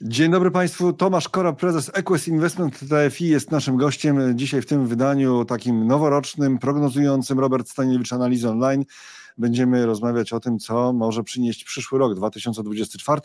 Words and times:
Dzień 0.00 0.30
dobry 0.30 0.50
Państwu. 0.50 0.92
Tomasz 0.92 1.28
Kora, 1.28 1.52
prezes 1.52 1.90
Equest 1.94 2.28
Investment 2.28 2.78
TFI 2.78 3.28
jest 3.28 3.50
naszym 3.50 3.76
gościem 3.76 4.38
dzisiaj 4.38 4.62
w 4.62 4.66
tym 4.66 4.86
wydaniu 4.86 5.44
takim 5.44 5.86
noworocznym, 5.86 6.58
prognozującym 6.58 7.40
Robert 7.40 7.68
Staniewicz 7.68 8.12
Analizy 8.12 8.50
Online 8.50 8.84
będziemy 9.36 9.86
rozmawiać 9.86 10.32
o 10.32 10.40
tym, 10.40 10.58
co 10.58 10.92
może 10.92 11.22
przynieść 11.24 11.64
przyszły 11.64 11.98
rok 11.98 12.14
2024. 12.14 13.20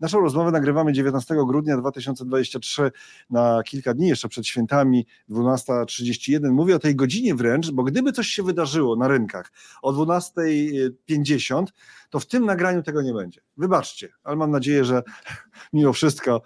Naszą 0.00 0.20
rozmowę 0.20 0.50
nagrywamy 0.50 0.92
19 0.92 1.34
grudnia 1.46 1.76
2023 1.76 2.90
na 3.30 3.62
kilka 3.62 3.94
dni 3.94 4.08
jeszcze 4.08 4.28
przed 4.28 4.46
świętami 4.46 5.06
12.31. 5.30 6.50
Mówię 6.50 6.76
o 6.76 6.78
tej 6.78 6.96
godzinie 6.96 7.34
wręcz, 7.34 7.70
bo 7.70 7.82
gdyby 7.82 8.12
coś 8.12 8.26
się 8.26 8.42
wydarzyło 8.42 8.96
na 8.96 9.08
rynkach 9.08 9.52
o 9.82 9.92
12.50, 9.92 11.64
to 12.10 12.20
w 12.20 12.26
tym 12.26 12.44
nagraniu 12.46 12.82
tego 12.82 13.02
nie 13.02 13.12
będzie. 13.12 13.40
Wybaczcie, 13.56 14.08
ale 14.24 14.36
mam 14.36 14.50
nadzieję, 14.50 14.84
że 14.84 15.02
mimo 15.72 15.92
wszystko 15.92 16.42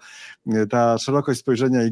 e, 0.47 0.67
ta 0.67 0.97
szerokość 0.97 1.39
spojrzenia 1.39 1.83
i 1.83 1.91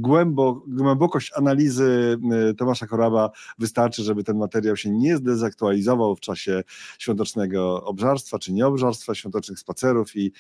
głębokość 0.68 1.32
analizy 1.36 2.18
e, 2.50 2.54
Tomasza 2.54 2.88
Koraba 2.88 3.30
wystarczy, 3.58 4.04
żeby 4.04 4.24
ten 4.24 4.38
materiał 4.38 4.78
się 4.78 4.90
nie 4.90 5.18
zdezaktualizował 5.18 6.16
w 6.16 6.20
czasie 6.20 6.64
świątecznego 7.00 7.15
obżarstwa 7.84 8.40
czy 8.40 8.54
nieobżarstwa, 8.54 9.16
świątecznych 9.16 9.60
spacerów 9.60 10.16
i 10.16 10.32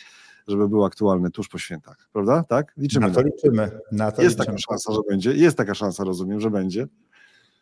żeby 0.47 0.69
był 0.69 0.83
aktualny 0.83 1.31
tuż 1.31 1.47
po 1.47 1.57
świętach, 1.57 2.09
prawda? 2.13 2.43
Tak? 2.43 2.73
Liczymy. 2.77 3.07
Na 3.07 3.13
to 3.13 3.21
liczymy. 3.21 3.71
Na 3.91 4.11
to 4.11 4.21
jest 4.21 4.39
liczymy. 4.39 4.45
taka 4.45 4.57
szansa, 4.69 4.93
że 4.93 4.99
będzie. 5.09 5.33
Jest 5.33 5.57
taka 5.57 5.73
szansa, 5.73 6.03
rozumiem, 6.03 6.39
że 6.39 6.51
będzie. 6.51 6.87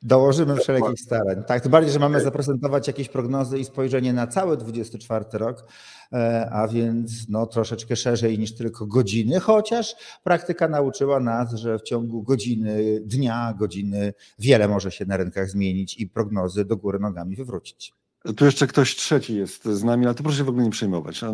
Dołożymy 0.04 0.56
wszelkich 0.56 1.00
starań. 1.00 1.44
Tak, 1.48 1.62
tym 1.62 1.72
bardziej, 1.72 1.94
że 1.94 2.00
mamy 2.00 2.22
zaprezentować 2.22 2.88
jakieś 2.88 3.10
prognozy 3.10 3.60
i 3.60 3.66
spojrzenie 3.66 4.14
na 4.14 4.28
cały 4.28 4.58
24 4.58 5.26
rok, 5.34 5.68
e, 6.14 6.50
a 6.52 6.68
więc 6.68 7.30
no, 7.30 7.46
troszeczkę 7.46 7.96
szerzej 7.96 8.40
niż 8.40 8.56
tylko 8.56 8.86
godziny, 8.86 9.40
chociaż 9.40 9.96
praktyka 10.24 10.68
nauczyła 10.68 11.20
nas, 11.20 11.54
że 11.54 11.80
w 11.80 11.82
ciągu 11.82 12.24
godziny, 12.24 13.02
dnia, 13.06 13.54
godziny 13.60 14.14
wiele 14.40 14.68
może 14.68 14.92
się 14.92 15.06
na 15.06 15.18
rynkach 15.18 15.50
zmienić 15.50 16.00
i 16.00 16.08
prognozy 16.08 16.66
do 16.66 16.78
góry 16.78 17.00
nogami 17.00 17.36
wywrócić. 17.36 17.94
Tu 18.38 18.46
jeszcze 18.46 18.68
ktoś 18.68 18.96
trzeci 18.96 19.36
jest 19.36 19.66
z 19.66 19.84
nami, 19.84 20.06
ale 20.06 20.16
to 20.16 20.24
proszę 20.24 20.38
się 20.38 20.44
w 20.44 20.50
ogóle 20.50 20.64
nie 20.64 20.72
przejmować. 20.72 21.22
Nie, 21.22 21.28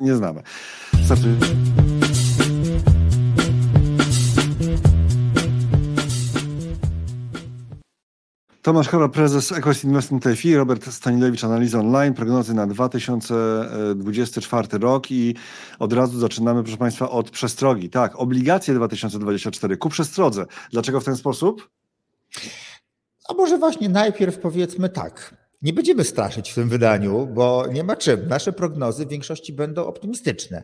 nie 0.00 0.14
znamy. 0.14 0.42
Tomasz 8.62 8.88
Chora, 8.88 9.08
prezes 9.08 9.52
Equest 9.52 9.84
Investment 9.84 10.24
TFI, 10.24 10.56
Robert 10.56 10.92
Stanilewicz, 10.92 11.44
analiza 11.44 11.80
online, 11.80 12.14
prognozy 12.14 12.54
na 12.54 12.66
2024 12.66 14.78
rok 14.78 15.10
i 15.10 15.34
od 15.78 15.92
razu 15.92 16.18
zaczynamy, 16.18 16.62
proszę 16.62 16.78
Państwa, 16.78 17.10
od 17.10 17.30
przestrogi. 17.30 17.90
Tak, 17.90 18.16
obligacje 18.16 18.74
2024 18.74 19.76
ku 19.76 19.88
przestrodze. 19.88 20.46
Dlaczego 20.72 21.00
w 21.00 21.04
ten 21.04 21.16
sposób? 21.16 21.70
A 23.28 23.34
może 23.34 23.58
właśnie 23.58 23.88
najpierw 23.88 24.38
powiedzmy 24.38 24.88
tak. 24.88 25.34
Nie 25.62 25.72
będziemy 25.72 26.04
straszyć 26.04 26.50
w 26.50 26.54
tym 26.54 26.68
wydaniu, 26.68 27.26
bo 27.26 27.66
nie 27.66 27.84
ma 27.84 27.96
czym. 27.96 28.28
Nasze 28.28 28.52
prognozy 28.52 29.06
w 29.06 29.08
większości 29.08 29.52
będą 29.52 29.86
optymistyczne. 29.86 30.62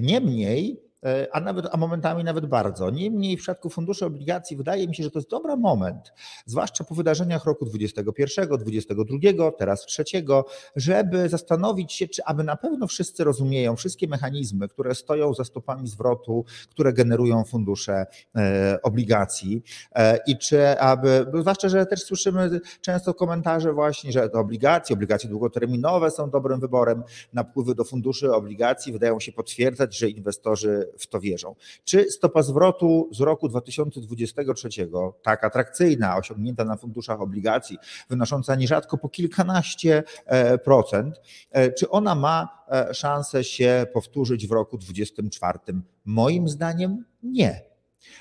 Niemniej 0.00 0.87
a 1.32 1.40
nawet, 1.40 1.66
a 1.72 1.76
momentami 1.76 2.24
nawet 2.24 2.46
bardzo. 2.46 2.90
Niemniej 2.90 3.36
w 3.36 3.40
przypadku 3.40 3.70
funduszy 3.70 4.06
obligacji 4.06 4.56
wydaje 4.56 4.88
mi 4.88 4.94
się, 4.94 5.02
że 5.02 5.10
to 5.10 5.18
jest 5.18 5.30
dobry 5.30 5.56
moment, 5.56 6.12
zwłaszcza 6.46 6.84
po 6.84 6.94
wydarzeniach 6.94 7.44
roku 7.44 7.64
21, 7.64 8.48
22, 8.58 9.52
teraz 9.58 9.86
trzeciego, 9.86 10.44
żeby 10.76 11.28
zastanowić 11.28 11.92
się, 11.92 12.08
czy 12.08 12.24
aby 12.24 12.44
na 12.44 12.56
pewno 12.56 12.86
wszyscy 12.86 13.24
rozumieją 13.24 13.76
wszystkie 13.76 14.08
mechanizmy, 14.08 14.68
które 14.68 14.94
stoją 14.94 15.34
za 15.34 15.44
stopami 15.44 15.88
zwrotu, 15.88 16.44
które 16.70 16.92
generują 16.92 17.44
fundusze 17.44 18.06
e, 18.36 18.78
obligacji 18.82 19.62
e, 19.94 20.18
i 20.26 20.38
czy 20.38 20.80
aby, 20.80 21.26
zwłaszcza, 21.40 21.68
że 21.68 21.86
też 21.86 22.02
słyszymy 22.02 22.60
często 22.80 23.14
komentarze 23.14 23.72
właśnie, 23.72 24.12
że 24.12 24.32
obligacje, 24.32 24.94
obligacje 24.94 25.30
długoterminowe 25.30 26.10
są 26.10 26.30
dobrym 26.30 26.60
wyborem, 26.60 27.02
napływy 27.32 27.74
do 27.74 27.84
funduszy 27.84 28.32
obligacji 28.32 28.92
wydają 28.92 29.20
się 29.20 29.32
potwierdzać, 29.32 29.98
że 29.98 30.08
inwestorzy 30.08 30.87
w 30.98 31.06
to 31.06 31.20
wierzą. 31.20 31.54
Czy 31.84 32.10
stopa 32.10 32.42
zwrotu 32.42 33.08
z 33.12 33.20
roku 33.20 33.48
2023, 33.48 34.68
tak 35.22 35.44
atrakcyjna, 35.44 36.16
osiągnięta 36.16 36.64
na 36.64 36.76
funduszach 36.76 37.20
obligacji, 37.20 37.78
wynosząca 38.08 38.54
nierzadko 38.54 38.98
po 38.98 39.08
kilkanaście 39.08 40.02
e, 40.26 40.58
procent, 40.58 41.20
e, 41.50 41.72
czy 41.72 41.90
ona 41.90 42.14
ma 42.14 42.64
e, 42.70 42.94
szansę 42.94 43.44
się 43.44 43.86
powtórzyć 43.92 44.46
w 44.46 44.52
roku 44.52 44.78
2024? 44.78 45.58
Moim 46.04 46.48
zdaniem 46.48 47.04
nie. 47.22 47.67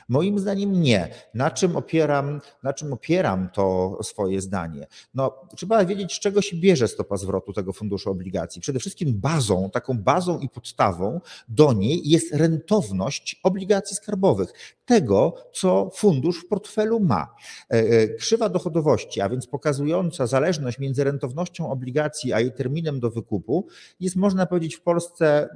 Moim 0.09 0.39
zdaniem 0.39 0.81
nie. 0.81 1.09
Na 1.33 1.51
czym 1.51 1.75
opieram, 1.75 2.41
na 2.63 2.73
czym 2.73 2.93
opieram 2.93 3.49
to 3.53 3.97
swoje 4.03 4.41
zdanie? 4.41 4.87
No, 5.13 5.41
trzeba 5.55 5.85
wiedzieć, 5.85 6.13
z 6.13 6.19
czego 6.19 6.41
się 6.41 6.57
bierze 6.57 6.87
stopa 6.87 7.17
zwrotu 7.17 7.53
tego 7.53 7.73
funduszu 7.73 8.11
obligacji. 8.11 8.61
Przede 8.61 8.79
wszystkim 8.79 9.13
bazą, 9.13 9.69
taką 9.69 9.97
bazą 9.97 10.39
i 10.39 10.49
podstawą 10.49 11.21
do 11.49 11.73
niej 11.73 12.01
jest 12.09 12.33
rentowność 12.33 13.39
obligacji 13.43 13.95
skarbowych 13.95 14.77
tego, 14.85 15.33
co 15.53 15.89
fundusz 15.95 16.41
w 16.41 16.47
portfelu 16.47 16.99
ma. 16.99 17.35
E, 17.71 17.73
e, 17.73 18.07
krzywa 18.07 18.49
dochodowości, 18.49 19.21
a 19.21 19.29
więc 19.29 19.47
pokazująca 19.47 20.27
zależność 20.27 20.79
między 20.79 21.03
rentownością 21.03 21.69
obligacji 21.69 22.33
a 22.33 22.39
jej 22.39 22.53
terminem 22.53 22.99
do 22.99 23.11
wykupu, 23.11 23.67
jest 23.99 24.15
można 24.15 24.45
powiedzieć 24.45 24.75
w 24.75 24.81
Polsce 24.81 25.49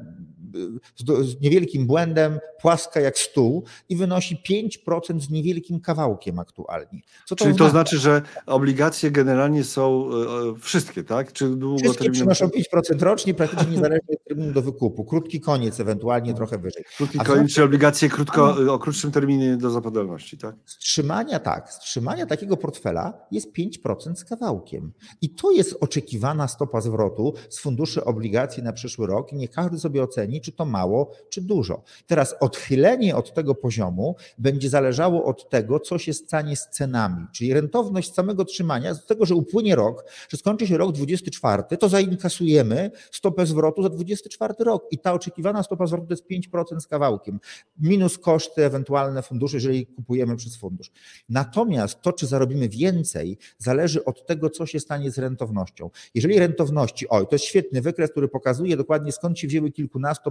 z 1.22 1.41
niewielkim 1.41 1.88
błędem, 1.88 2.39
płaska 2.62 3.00
jak 3.00 3.17
stół 3.17 3.63
i 3.89 3.95
wynosi 3.95 4.41
5% 4.88 5.19
z 5.19 5.29
niewielkim 5.29 5.79
kawałkiem 5.79 6.39
aktualnie. 6.39 7.01
To 7.28 7.35
Czyli 7.35 7.56
to 7.56 7.69
znaczy, 7.69 7.97
że 7.97 8.22
obligacje 8.45 9.12
generalnie 9.12 9.63
są 9.63 10.09
e, 10.09 10.59
wszystkie, 10.59 11.03
tak? 11.03 11.34
Czy 11.34 11.57
Wszystkie 11.84 12.12
przynoszą 12.12 12.47
5% 12.47 13.01
rocznie, 13.01 13.34
praktycznie 13.34 13.72
niezależnie 13.72 14.16
od 14.16 14.23
terminu 14.28 14.53
do 14.53 14.62
wykupu. 14.62 15.06
Krótki 15.06 15.41
koniec, 15.41 15.79
ewentualnie 15.79 16.34
trochę 16.34 16.57
wyżej. 16.57 16.83
Krótki 16.97 17.19
koniec, 17.19 17.53
czy 17.53 17.63
obligacje 17.63 18.09
krótko, 18.09 18.56
o 18.73 18.79
krótszym 18.79 19.12
terminie 19.12 19.57
do 19.57 19.69
zapadalności, 19.69 20.38
tak? 20.38 20.56
Wstrzymania 20.66 21.39
tak. 21.39 21.69
Wstrzymania 21.69 22.25
takiego 22.25 22.57
portfela 22.57 23.28
jest 23.31 23.47
5% 23.57 24.16
z 24.16 24.25
kawałkiem. 24.25 24.91
I 25.22 25.29
to 25.29 25.51
jest 25.51 25.78
oczekiwana 25.81 26.47
stopa 26.47 26.81
zwrotu 26.81 27.33
z 27.50 27.59
funduszy 27.59 28.03
obligacji 28.03 28.63
na 28.63 28.73
przyszły 28.73 29.07
rok 29.07 29.33
i 29.33 29.35
niech 29.35 29.51
każdy 29.51 29.79
sobie 29.79 30.03
oceni, 30.03 30.41
czy 30.41 30.52
to 30.52 30.66
mało, 30.66 31.12
czy 31.29 31.41
dużo. 31.41 31.84
Teraz 32.07 32.35
odchylenie 32.40 33.16
od 33.16 33.34
tego 33.34 33.56
poziomu 33.56 34.16
będzie 34.38 34.69
zależało 34.69 35.25
od 35.25 35.50
tego, 35.50 35.79
co 35.79 35.97
się 35.97 36.13
stanie 36.13 36.56
z 36.56 36.69
cenami, 36.69 37.28
czyli 37.34 37.53
rentowność 37.53 38.13
samego 38.13 38.46
trzymania, 38.46 38.94
z 38.94 39.06
tego, 39.06 39.25
że 39.25 39.35
upłynie 39.35 39.75
rok, 39.75 40.06
że 40.30 40.38
skończy 40.38 40.68
się 40.68 40.78
rok 40.78 40.91
24, 40.91 41.63
to 41.80 41.90
zainkasujemy 41.90 42.91
stopę 43.12 43.46
zwrotu 43.46 43.84
za 43.84 43.90
24 43.90 44.53
rok 44.59 44.88
i 44.91 44.97
ta 44.97 45.13
oczekiwana 45.13 45.63
stopa 45.63 45.88
zwrotu 45.88 46.07
to 46.07 46.13
jest 46.13 46.51
5% 46.53 46.80
z 46.80 46.88
kawałkiem, 46.88 47.40
minus 47.80 48.18
koszty 48.18 48.66
ewentualne 48.66 49.22
funduszy, 49.22 49.56
jeżeli 49.56 49.88
kupujemy 49.88 50.35
przez 50.35 50.56
fundusz. 50.56 50.91
Natomiast 51.30 52.01
to, 52.01 52.13
czy 52.13 52.28
zarobimy 52.28 52.69
więcej, 52.69 53.38
zależy 53.57 54.06
od 54.06 54.25
tego, 54.25 54.50
co 54.50 54.66
się 54.66 54.80
stanie 54.80 55.12
z 55.12 55.18
rentownością. 55.18 55.90
Jeżeli 56.16 56.40
rentowności, 56.40 57.09
oj, 57.09 57.28
to 57.28 57.35
jest 57.35 57.46
świetny 57.46 57.81
wykres, 57.81 58.12
który 58.12 58.28
pokazuje 58.28 58.78
dokładnie 58.78 59.12
skąd 59.12 59.40
się 59.40 59.47
wzięły 59.47 59.72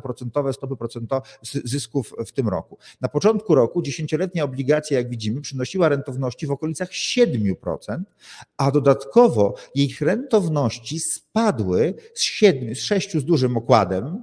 kilkunastoprocentowe 0.01 0.53
stopy 0.53 0.77
procentowe 0.77 1.23
zysków 1.65 2.15
w 2.27 2.33
tym 2.33 2.49
roku. 2.49 2.79
Na 3.01 3.09
początku 3.09 3.55
roku 3.55 3.83
dziesięcioletnia 3.83 4.45
obligacja, 4.45 4.99
jak 4.99 5.09
widzimy, 5.09 5.41
przynosiła 5.41 5.89
rentowności 5.89 6.47
w 6.47 6.51
okolicach 6.51 6.91
7%, 6.91 7.55
a 8.57 8.71
dodatkowo 8.71 9.55
jej 9.75 9.97
rentowności 10.01 11.01
spadły 11.01 11.95
z, 12.15 12.23
7, 12.23 12.75
z 12.75 12.79
6 12.79 13.17
z 13.19 13.25
dużym 13.25 13.57
okładem, 13.57 14.23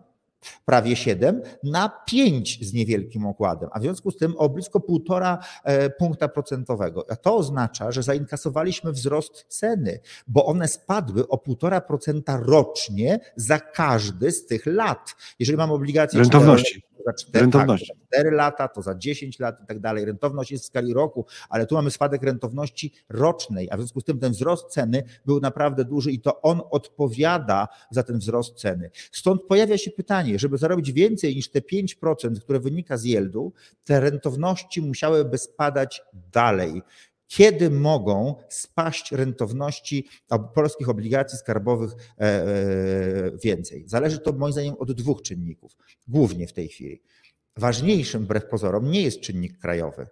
prawie 0.65 0.95
7 0.95 1.41
na 1.63 1.89
5 2.05 2.59
z 2.67 2.73
niewielkim 2.73 3.25
okładem, 3.25 3.69
a 3.73 3.79
w 3.79 3.81
związku 3.81 4.11
z 4.11 4.17
tym 4.17 4.37
o 4.37 4.49
blisko 4.49 4.79
1,5 4.79 5.37
e, 5.63 5.89
punkta 5.89 6.27
procentowego. 6.27 7.05
A 7.09 7.15
to 7.15 7.35
oznacza, 7.35 7.91
że 7.91 8.03
zainkasowaliśmy 8.03 8.91
wzrost 8.91 9.45
ceny, 9.47 9.99
bo 10.27 10.45
one 10.45 10.67
spadły 10.67 11.27
o 11.27 11.37
1,5% 11.37 12.43
rocznie 12.43 13.19
za 13.35 13.59
każdy 13.59 14.31
z 14.31 14.45
tych 14.45 14.65
lat. 14.65 15.15
Jeżeli 15.39 15.57
mam 15.57 15.71
obligacje 15.71 16.19
rentowności 16.19 16.86
za 17.07 17.13
4, 17.13 17.51
tak, 17.51 17.67
4 18.13 18.31
lata, 18.31 18.67
to 18.67 18.81
za 18.81 18.95
10 18.95 19.39
lat 19.39 19.63
i 19.63 19.65
tak 19.65 19.79
dalej. 19.79 20.05
Rentowność 20.05 20.51
jest 20.51 20.63
w 20.63 20.67
skali 20.67 20.93
roku, 20.93 21.25
ale 21.49 21.65
tu 21.65 21.75
mamy 21.75 21.91
spadek 21.91 22.23
rentowności 22.23 22.93
rocznej, 23.09 23.69
a 23.71 23.77
w 23.77 23.79
związku 23.79 24.01
z 24.01 24.03
tym 24.03 24.19
ten 24.19 24.31
wzrost 24.31 24.67
ceny 24.67 25.03
był 25.25 25.39
naprawdę 25.39 25.85
duży 25.85 26.11
i 26.11 26.19
to 26.19 26.41
on 26.41 26.61
odpowiada 26.71 27.67
za 27.91 28.03
ten 28.03 28.17
wzrost 28.17 28.55
ceny. 28.55 28.89
Stąd 29.11 29.41
pojawia 29.41 29.77
się 29.77 29.91
pytanie, 29.91 30.39
żeby 30.39 30.57
zarobić 30.57 30.91
więcej 30.91 31.35
niż 31.35 31.51
te 31.51 31.59
5%, 31.59 32.39
które 32.39 32.59
wynika 32.59 32.97
z 32.97 33.03
yieldu, 33.03 33.53
te 33.83 33.99
rentowności 33.99 34.81
musiałyby 34.81 35.37
spadać 35.37 36.01
dalej 36.31 36.81
kiedy 37.27 37.69
mogą 37.69 38.35
spaść 38.49 39.11
rentowności 39.11 40.07
polskich 40.55 40.89
obligacji 40.89 41.37
skarbowych 41.37 41.91
e, 41.91 42.21
e, 42.21 42.47
więcej. 43.43 43.83
Zależy 43.87 44.19
to 44.19 44.33
moim 44.33 44.53
zdaniem 44.53 44.75
od 44.79 44.91
dwóch 44.91 45.21
czynników, 45.21 45.71
głównie 46.07 46.47
w 46.47 46.53
tej 46.53 46.67
chwili. 46.67 47.01
Ważniejszym 47.57 48.23
wbrew 48.23 48.45
pozorom 48.45 48.91
nie 48.91 49.01
jest 49.01 49.19
czynnik 49.19 49.57
krajowy. 49.57 50.07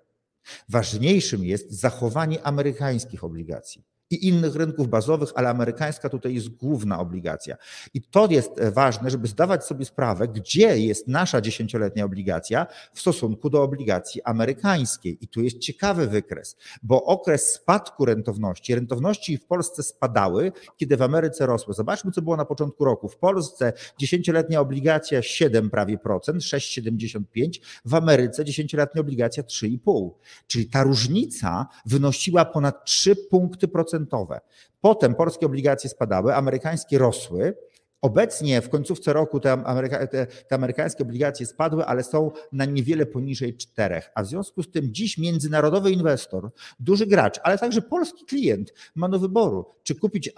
Ważniejszym 0.69 1.45
jest 1.45 1.71
zachowanie 1.71 2.43
amerykańskich 2.43 3.23
obligacji 3.23 3.83
i 4.09 4.27
innych 4.27 4.55
rynków 4.55 4.89
bazowych, 4.89 5.29
ale 5.35 5.49
amerykańska 5.49 6.09
tutaj 6.09 6.33
jest 6.33 6.49
główna 6.49 6.99
obligacja. 6.99 7.55
I 7.93 8.01
to 8.01 8.27
jest 8.29 8.59
e, 8.59 8.71
ważne, 8.71 9.09
żeby 9.09 9.27
zdawać 9.27 9.65
sobie 9.65 9.85
sprawę, 9.85 10.27
gdzie 10.27 10.79
jest 10.79 11.07
nasza 11.07 11.41
dziesięcioletnia 11.41 12.05
obligacja 12.05 12.67
w 12.93 12.99
stosunku 12.99 13.49
do 13.49 13.63
obligacji 13.63 14.21
amerykańskiej. 14.23 15.17
I 15.21 15.27
tu 15.27 15.41
jest 15.41 15.59
ciekawy 15.59 16.07
wykres, 16.07 16.57
bo 16.83 17.03
okres 17.03 17.53
spadku 17.53 18.05
rentowności, 18.05 18.75
rentowności 18.75 19.37
w 19.37 19.45
Polsce 19.45 19.83
spadały, 19.83 20.51
kiedy 20.77 20.97
w 20.97 21.01
Ameryce 21.01 21.45
rosły. 21.45 21.73
Zobaczmy, 21.73 22.11
co 22.11 22.21
było 22.21 22.37
na 22.37 22.45
początku 22.45 22.85
roku. 22.85 23.09
W 23.09 23.17
Polsce 23.17 23.73
dziesięcioletnia 23.97 24.59
obligacja 24.59 25.21
7 25.21 25.69
prawie 25.69 25.97
procent, 25.97 26.41
6,75, 26.41 27.49
w 27.85 27.93
Ameryce 27.93 28.45
dziesięcioletnia 28.45 29.01
obligacja 29.01 29.43
3,5. 29.43 30.09
Czyli 30.47 30.69
ta 30.69 30.83
różnica 30.83 31.67
wynosiła 31.85 32.45
ponad 32.45 32.85
3 32.85 33.15
punkty 33.15 33.67
procentowe 33.67 33.94
procentowe. 33.95 34.39
Potem 34.81 35.15
polskie 35.15 35.45
obligacje 35.45 35.89
spadały, 35.89 36.35
amerykańskie 36.35 36.97
rosły. 36.97 37.57
Obecnie 38.01 38.61
w 38.61 38.69
końcówce 38.69 39.13
roku 39.13 39.39
te, 39.39 39.51
ameryka, 39.51 40.07
te, 40.07 40.27
te, 40.27 40.55
amerykańskie 40.55 41.03
obligacje 41.03 41.45
spadły, 41.45 41.85
ale 41.85 42.03
są 42.03 42.31
na 42.51 42.65
niewiele 42.65 43.05
poniżej 43.05 43.57
czterech. 43.57 44.11
A 44.15 44.23
w 44.23 44.27
związku 44.27 44.63
z 44.63 44.71
tym 44.71 44.93
dziś 44.93 45.17
międzynarodowy 45.17 45.91
inwestor, 45.91 46.49
duży 46.79 47.07
gracz, 47.07 47.39
ale 47.43 47.57
także 47.57 47.81
polski 47.81 48.25
klient 48.25 48.73
ma 48.95 49.09
do 49.09 49.19
wyboru, 49.19 49.65
czy 49.83 49.95
kupić 49.95 50.33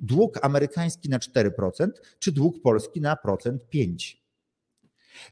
dług 0.00 0.38
amerykański 0.42 1.08
na 1.08 1.18
4%, 1.18 1.88
czy 2.18 2.32
dług 2.32 2.62
polski 2.62 3.00
na 3.00 3.16
procent 3.16 3.62
5%. 3.74 4.27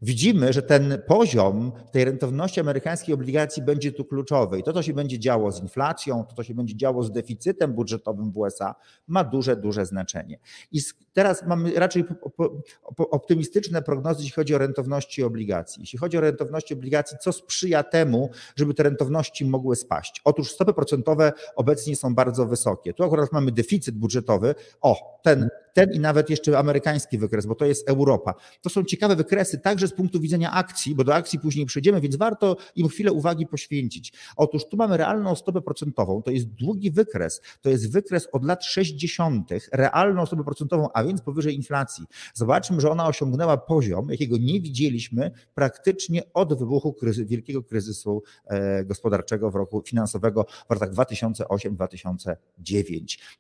Widzimy, 0.03 0.53
że 0.53 0.63
ten 0.63 1.03
poziom 1.07 1.73
tej 1.91 2.05
rentowności 2.05 2.61
amerykańskiej 2.61 3.15
obligacji 3.15 3.63
będzie 3.63 3.93
tu 3.93 4.05
kluczowy 4.05 4.59
i 4.59 4.63
to, 4.63 4.73
co 4.73 4.83
się 4.83 4.93
będzie 4.93 5.19
działo 5.19 5.53
z 5.53 5.63
inflacją, 5.63 6.25
to, 6.25 6.35
co 6.35 6.43
się 6.43 6.55
będzie 6.55 6.77
działo 6.77 7.03
z 7.03 7.13
deficytem 7.13 7.73
budżetowym 7.73 8.31
w 8.31 8.39
USA, 8.39 8.75
ma 9.07 9.25
duże, 9.25 9.57
duże 9.57 9.87
znaczenie. 9.87 10.39
I 10.73 10.81
teraz 11.17 11.47
mamy 11.47 11.75
raczej 11.75 12.05
optymistyczne 12.99 13.83
prognozy, 13.83 14.23
jeśli 14.23 14.35
chodzi 14.35 14.55
o 14.55 14.59
rentowności 14.59 15.23
obligacji. 15.23 15.81
Jeśli 15.81 15.99
chodzi 15.99 16.19
o 16.19 16.21
rentowności 16.21 16.75
obligacji, 16.75 17.17
co 17.21 17.33
sprzyja 17.33 17.83
temu, 17.83 18.31
żeby 18.57 18.75
te 18.75 18.83
rentowności 18.83 19.45
mogły 19.45 19.77
spaść? 19.77 20.21
Otóż 20.25 20.51
stopy 20.51 20.75
procentowe 20.75 21.33
obecnie 21.57 21.97
są 21.97 22.15
bardzo 22.15 22.47
wysokie. 22.47 22.95
Tu 22.95 23.05
akurat 23.05 23.33
mamy 23.33 23.53
deficyt 23.53 23.95
budżetowy. 23.95 24.55
O, 24.81 25.21
ten 25.23 25.49
ten 25.77 25.93
i 25.93 26.01
nawet 26.01 26.31
jeszcze 26.31 26.59
amerykański 26.59 27.19
wykres, 27.19 27.47
bo 27.47 27.55
to 27.55 27.65
jest 27.65 27.89
Europa. 27.89 28.35
To 28.63 28.71
są 28.71 28.85
ciekawe 28.85 29.17
wykresy 29.17 29.59
także 29.59 29.89
z 29.89 29.93
punktu 29.93 30.21
widzenia 30.21 30.53
akcji, 30.53 30.95
bo 30.95 31.05
do 31.05 31.15
akcji 31.15 31.39
później 31.39 31.67
przejdziemy, 31.67 32.01
więc 32.01 32.17
warto 32.17 32.57
im 32.77 32.89
chwilę 32.89 33.13
uwagi 33.13 33.47
poświęcić. 33.47 34.13
Otóż 34.37 34.69
tu 34.69 34.77
mamy 34.77 34.97
realną 34.97 35.35
stopę 35.35 35.61
procentową, 35.61 36.23
to 36.23 36.31
jest 36.31 36.47
długi 36.47 36.91
wykres, 36.91 37.43
to 37.61 37.71
jest 37.71 37.93
wykres 37.93 38.29
od 38.33 38.45
lat 38.45 38.65
60., 38.65 39.51
realną 39.73 40.27
stopę 40.27 40.45
procentową, 40.45 40.89
a 40.95 41.03
więc 41.07 41.23
powyżej 41.23 41.55
inflacji. 41.55 42.05
Zobaczmy, 42.35 42.81
że 42.81 42.91
ona 42.91 43.07
osiągnęła 43.07 43.57
poziom, 43.57 44.11
jakiego 44.11 44.37
nie 44.37 44.61
widzieliśmy 44.61 45.31
praktycznie 45.55 46.23
od 46.35 46.59
wybuchu 46.59 46.93
kryzy, 46.93 47.27
wielkiego 47.27 47.63
kryzysu 47.63 48.23
e, 48.47 48.85
gospodarczego 48.85 49.51
w 49.51 49.55
roku 49.55 49.83
finansowego 49.87 50.47
w 50.69 50.73
latach 50.73 50.93
2008-2009. 50.93 52.37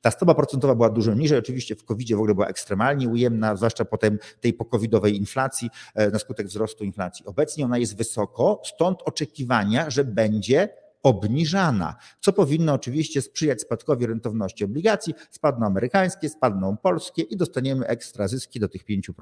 Ta 0.01 0.11
stopa 0.11 0.35
procentowa 0.35 0.75
była 0.75 0.91
dużo 0.91 1.15
niżej, 1.15 1.39
oczywiście 1.39 1.77
w 1.77 1.85
COVID-zie 1.85 2.17
w 2.17 2.19
ogóle 2.19 2.35
była 2.35 2.49
ekstremalnie 2.49 3.09
ujemna, 3.09 3.57
zwłaszcza 3.57 3.85
potem 3.85 4.19
tej 4.41 4.53
pokowidowej 4.53 5.17
inflacji, 5.17 5.71
e, 5.95 6.11
na 6.11 6.19
skutek 6.19 6.47
wzrostu 6.47 6.85
inflacji. 6.85 7.27
Obecnie 7.27 7.65
ona 7.65 7.79
jest 7.79 7.97
wysoko, 7.97 8.63
stąd 8.65 9.03
oczekiwania, 9.05 9.91
że 9.91 10.05
będzie 10.05 10.86
obniżana, 11.07 11.97
co 12.21 12.33
powinno 12.33 12.73
oczywiście 12.73 13.23
sprzyjać 13.23 13.61
spadkowi 13.61 14.07
rentowności 14.07 14.65
obligacji. 14.65 15.15
Spadną 15.31 15.67
amerykańskie, 15.67 16.29
spadną 16.29 16.77
polskie 16.77 17.23
i 17.23 17.37
dostaniemy 17.37 17.87
ekstra 17.87 18.29
zyski 18.29 18.61
do 18.61 18.69
tych 18.69 18.85
5%. 18.85 19.13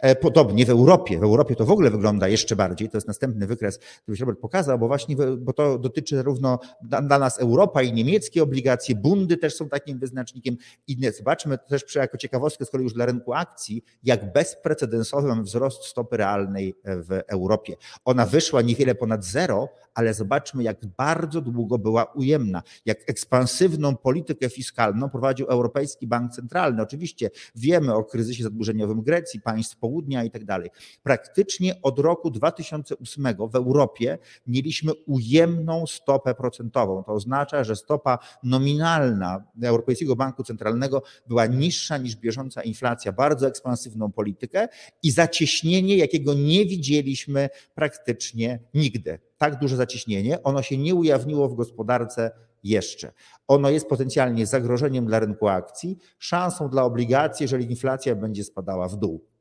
E, 0.00 0.16
podobnie 0.16 0.66
w 0.66 0.70
Europie. 0.70 1.18
W 1.18 1.22
Europie 1.22 1.56
to 1.56 1.64
w 1.64 1.70
ogóle 1.70 1.90
wygląda 1.90 2.28
jeszcze 2.28 2.56
bardziej. 2.56 2.88
To 2.88 2.96
jest 2.96 3.06
następny 3.06 3.46
wykres, 3.46 3.78
który 3.78 4.18
Robert 4.18 4.40
pokazał, 4.40 4.78
bo 4.78 4.86
właśnie 4.86 5.16
bo 5.38 5.52
to 5.52 5.78
dotyczy 5.78 6.16
zarówno 6.16 6.58
dla 6.82 7.18
nas 7.18 7.38
Europa 7.38 7.82
i 7.82 7.92
niemieckie 7.92 8.42
obligacje, 8.42 8.94
bundy 8.94 9.36
też 9.36 9.56
są 9.56 9.68
takim 9.68 9.98
wyznacznikiem. 9.98 10.56
I 10.86 11.10
zobaczmy 11.18 11.58
też 11.58 11.94
jako 11.94 12.18
ciekawostkę 12.18 12.64
z 12.64 12.70
kolei 12.70 12.84
już 12.84 12.94
dla 12.94 13.06
rynku 13.06 13.32
akcji, 13.32 13.84
jak 14.02 14.32
bezprecedensowy 14.32 15.28
mamy 15.28 15.42
wzrost 15.42 15.84
stopy 15.84 16.16
realnej 16.16 16.74
w 16.84 17.20
Europie. 17.26 17.76
Ona 18.04 18.26
wyszła 18.26 18.62
niewiele 18.62 18.94
ponad 18.94 19.24
zero, 19.24 19.68
ale 19.94 20.14
zobaczmy, 20.14 20.62
jak 20.62 20.86
bardzo 20.86 21.40
długo 21.40 21.78
była 21.78 22.04
ujemna, 22.04 22.62
jak 22.86 22.98
ekspansywną 23.06 23.96
politykę 23.96 24.50
fiskalną 24.50 25.10
prowadził 25.10 25.46
Europejski 25.46 26.06
Bank 26.06 26.32
Centralny. 26.32 26.82
Oczywiście 26.82 27.30
wiemy 27.54 27.94
o 27.94 28.04
kryzysie 28.04 28.42
zadłużeniowym 28.42 29.02
Grecji, 29.02 29.40
państw 29.40 29.76
południa 29.76 30.24
i 30.24 30.30
tak 30.30 30.44
dalej. 30.44 30.70
Praktycznie 31.02 31.82
od 31.82 31.98
roku 31.98 32.30
2008 32.30 33.26
w 33.50 33.56
Europie 33.56 34.18
mieliśmy 34.46 34.92
ujemną 35.06 35.86
stopę 35.86 36.34
procentową. 36.34 37.04
To 37.04 37.12
oznacza, 37.12 37.64
że 37.64 37.76
stopa 37.76 38.18
nominalna 38.42 39.44
Europejskiego 39.62 40.16
Banku 40.16 40.44
Centralnego 40.44 41.02
była 41.26 41.46
niższa 41.46 41.98
niż 41.98 42.16
bieżąca 42.16 42.62
inflacja, 42.62 43.12
bardzo 43.12 43.48
ekspansywną 43.48 44.12
politykę 44.12 44.68
i 45.02 45.10
zacieśnienie, 45.10 45.96
jakiego 45.96 46.34
nie 46.34 46.66
widzieliśmy 46.66 47.48
praktycznie 47.74 48.60
nigdy 48.74 49.18
tak 49.44 49.58
duże 49.58 49.76
zacieśnienie, 49.76 50.42
ono 50.42 50.62
się 50.62 50.78
nie 50.78 50.94
ujawniło 50.94 51.48
w 51.48 51.54
gospodarce 51.54 52.30
jeszcze. 52.62 53.12
Ono 53.48 53.70
jest 53.70 53.88
potencjalnie 53.88 54.46
zagrożeniem 54.46 55.06
dla 55.06 55.18
rynku 55.18 55.48
akcji, 55.48 55.98
szansą 56.18 56.68
dla 56.68 56.84
obligacji, 56.84 57.44
jeżeli 57.44 57.70
inflacja 57.70 58.14
będzie 58.14 58.44
spadała 58.44 58.88
w 58.88 58.96
dół. 58.96 59.33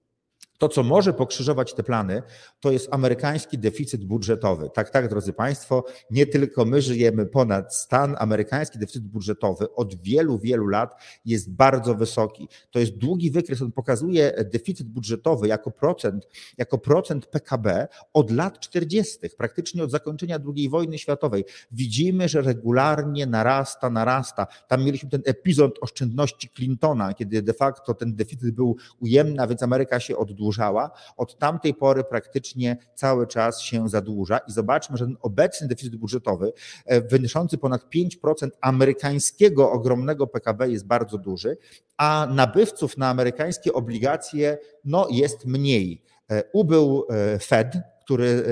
To, 0.57 0.69
co 0.69 0.83
może 0.83 1.13
pokrzyżować 1.13 1.73
te 1.73 1.83
plany, 1.83 2.23
to 2.59 2.71
jest 2.71 2.93
amerykański 2.93 3.57
deficyt 3.57 4.05
budżetowy. 4.05 4.69
Tak, 4.73 4.89
tak, 4.89 5.09
drodzy 5.09 5.33
Państwo, 5.33 5.85
nie 6.11 6.25
tylko 6.25 6.65
my 6.65 6.81
żyjemy 6.81 7.25
ponad 7.25 7.75
stan, 7.75 8.15
amerykański 8.19 8.79
deficyt 8.79 9.03
budżetowy 9.03 9.75
od 9.75 10.01
wielu, 10.01 10.39
wielu 10.39 10.67
lat 10.67 10.95
jest 11.25 11.51
bardzo 11.51 11.95
wysoki. 11.95 12.47
To 12.71 12.79
jest 12.79 12.97
długi 12.97 13.31
wykres, 13.31 13.61
on 13.61 13.71
pokazuje 13.71 14.45
deficyt 14.53 14.87
budżetowy 14.87 15.47
jako 15.47 15.71
procent, 15.71 16.27
jako 16.57 16.77
procent 16.77 17.25
PKB 17.25 17.87
od 18.13 18.31
lat 18.31 18.59
40., 18.59 19.29
praktycznie 19.37 19.83
od 19.83 19.91
zakończenia 19.91 20.39
II 20.55 20.69
wojny 20.69 20.97
światowej. 20.97 21.45
Widzimy, 21.71 22.29
że 22.29 22.41
regularnie 22.41 23.25
narasta, 23.25 23.89
narasta. 23.89 24.47
Tam 24.67 24.83
mieliśmy 24.83 25.09
ten 25.09 25.21
epizod 25.25 25.79
oszczędności 25.81 26.49
Clintona, 26.55 27.13
kiedy 27.13 27.41
de 27.41 27.53
facto 27.53 27.93
ten 27.93 28.15
deficyt 28.15 28.51
był 28.51 28.77
ujemny, 28.99 29.41
a 29.41 29.47
więc 29.47 29.63
Ameryka 29.63 29.99
się 29.99 30.17
oddłuża 30.17 30.42
zadłużała, 30.43 30.91
od 31.17 31.37
tamtej 31.37 31.73
pory 31.73 32.03
praktycznie 32.03 32.77
cały 32.95 33.27
czas 33.27 33.61
się 33.61 33.89
zadłuża 33.89 34.37
i 34.37 34.51
zobaczmy, 34.51 34.97
że 34.97 35.05
ten 35.05 35.17
obecny 35.21 35.67
deficyt 35.67 35.95
budżetowy 35.95 36.53
e, 36.85 37.01
wynoszący 37.01 37.57
ponad 37.57 37.85
5% 37.95 38.49
amerykańskiego 38.61 39.71
ogromnego 39.71 40.27
PKB 40.27 40.69
jest 40.69 40.87
bardzo 40.87 41.17
duży, 41.17 41.57
a 41.97 42.27
nabywców 42.31 42.97
na 42.97 43.09
amerykańskie 43.09 43.73
obligacje 43.73 44.57
no, 44.85 45.07
jest 45.11 45.45
mniej. 45.45 46.03
E, 46.31 46.43
ubył 46.53 47.05
e, 47.09 47.39
Fed, 47.39 47.77
który 48.05 48.43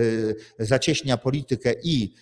zacieśnia 0.60 1.18
politykę 1.18 1.74
i 1.84 2.14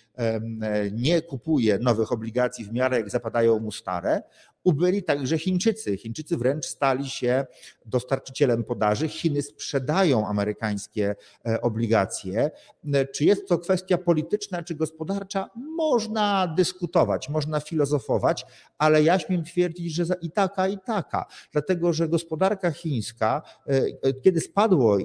nie 0.92 1.22
kupuje 1.22 1.78
nowych 1.78 2.12
obligacji 2.12 2.64
w 2.64 2.72
miarę 2.72 2.96
jak 2.96 3.10
zapadają 3.10 3.60
mu 3.60 3.72
stare, 3.72 4.22
ubyli 4.64 5.02
także 5.02 5.38
Chińczycy. 5.38 5.96
Chińczycy 5.96 6.36
wręcz 6.36 6.66
stali 6.66 7.10
się 7.10 7.46
dostarczycielem 7.86 8.64
podaży. 8.64 9.08
Chiny 9.08 9.42
sprzedają 9.42 10.26
amerykańskie 10.26 11.14
e, 11.46 11.60
obligacje. 11.60 12.50
E, 12.94 13.06
czy 13.06 13.24
jest 13.24 13.48
to 13.48 13.58
kwestia 13.58 13.98
polityczna 13.98 14.62
czy 14.62 14.74
gospodarcza? 14.74 15.50
Można 15.76 16.54
dyskutować, 16.56 17.28
można 17.28 17.60
filozofować, 17.60 18.46
ale 18.78 19.02
ja 19.02 19.18
śmiem 19.18 19.44
twierdzić, 19.44 19.94
że 19.94 20.04
i 20.22 20.30
taka, 20.30 20.68
i 20.68 20.78
taka. 20.78 21.26
Dlatego, 21.52 21.92
że 21.92 22.08
gospodarka 22.08 22.70
chińska, 22.70 23.42
e, 23.66 24.12
kiedy 24.12 24.40
spadło 24.40 24.98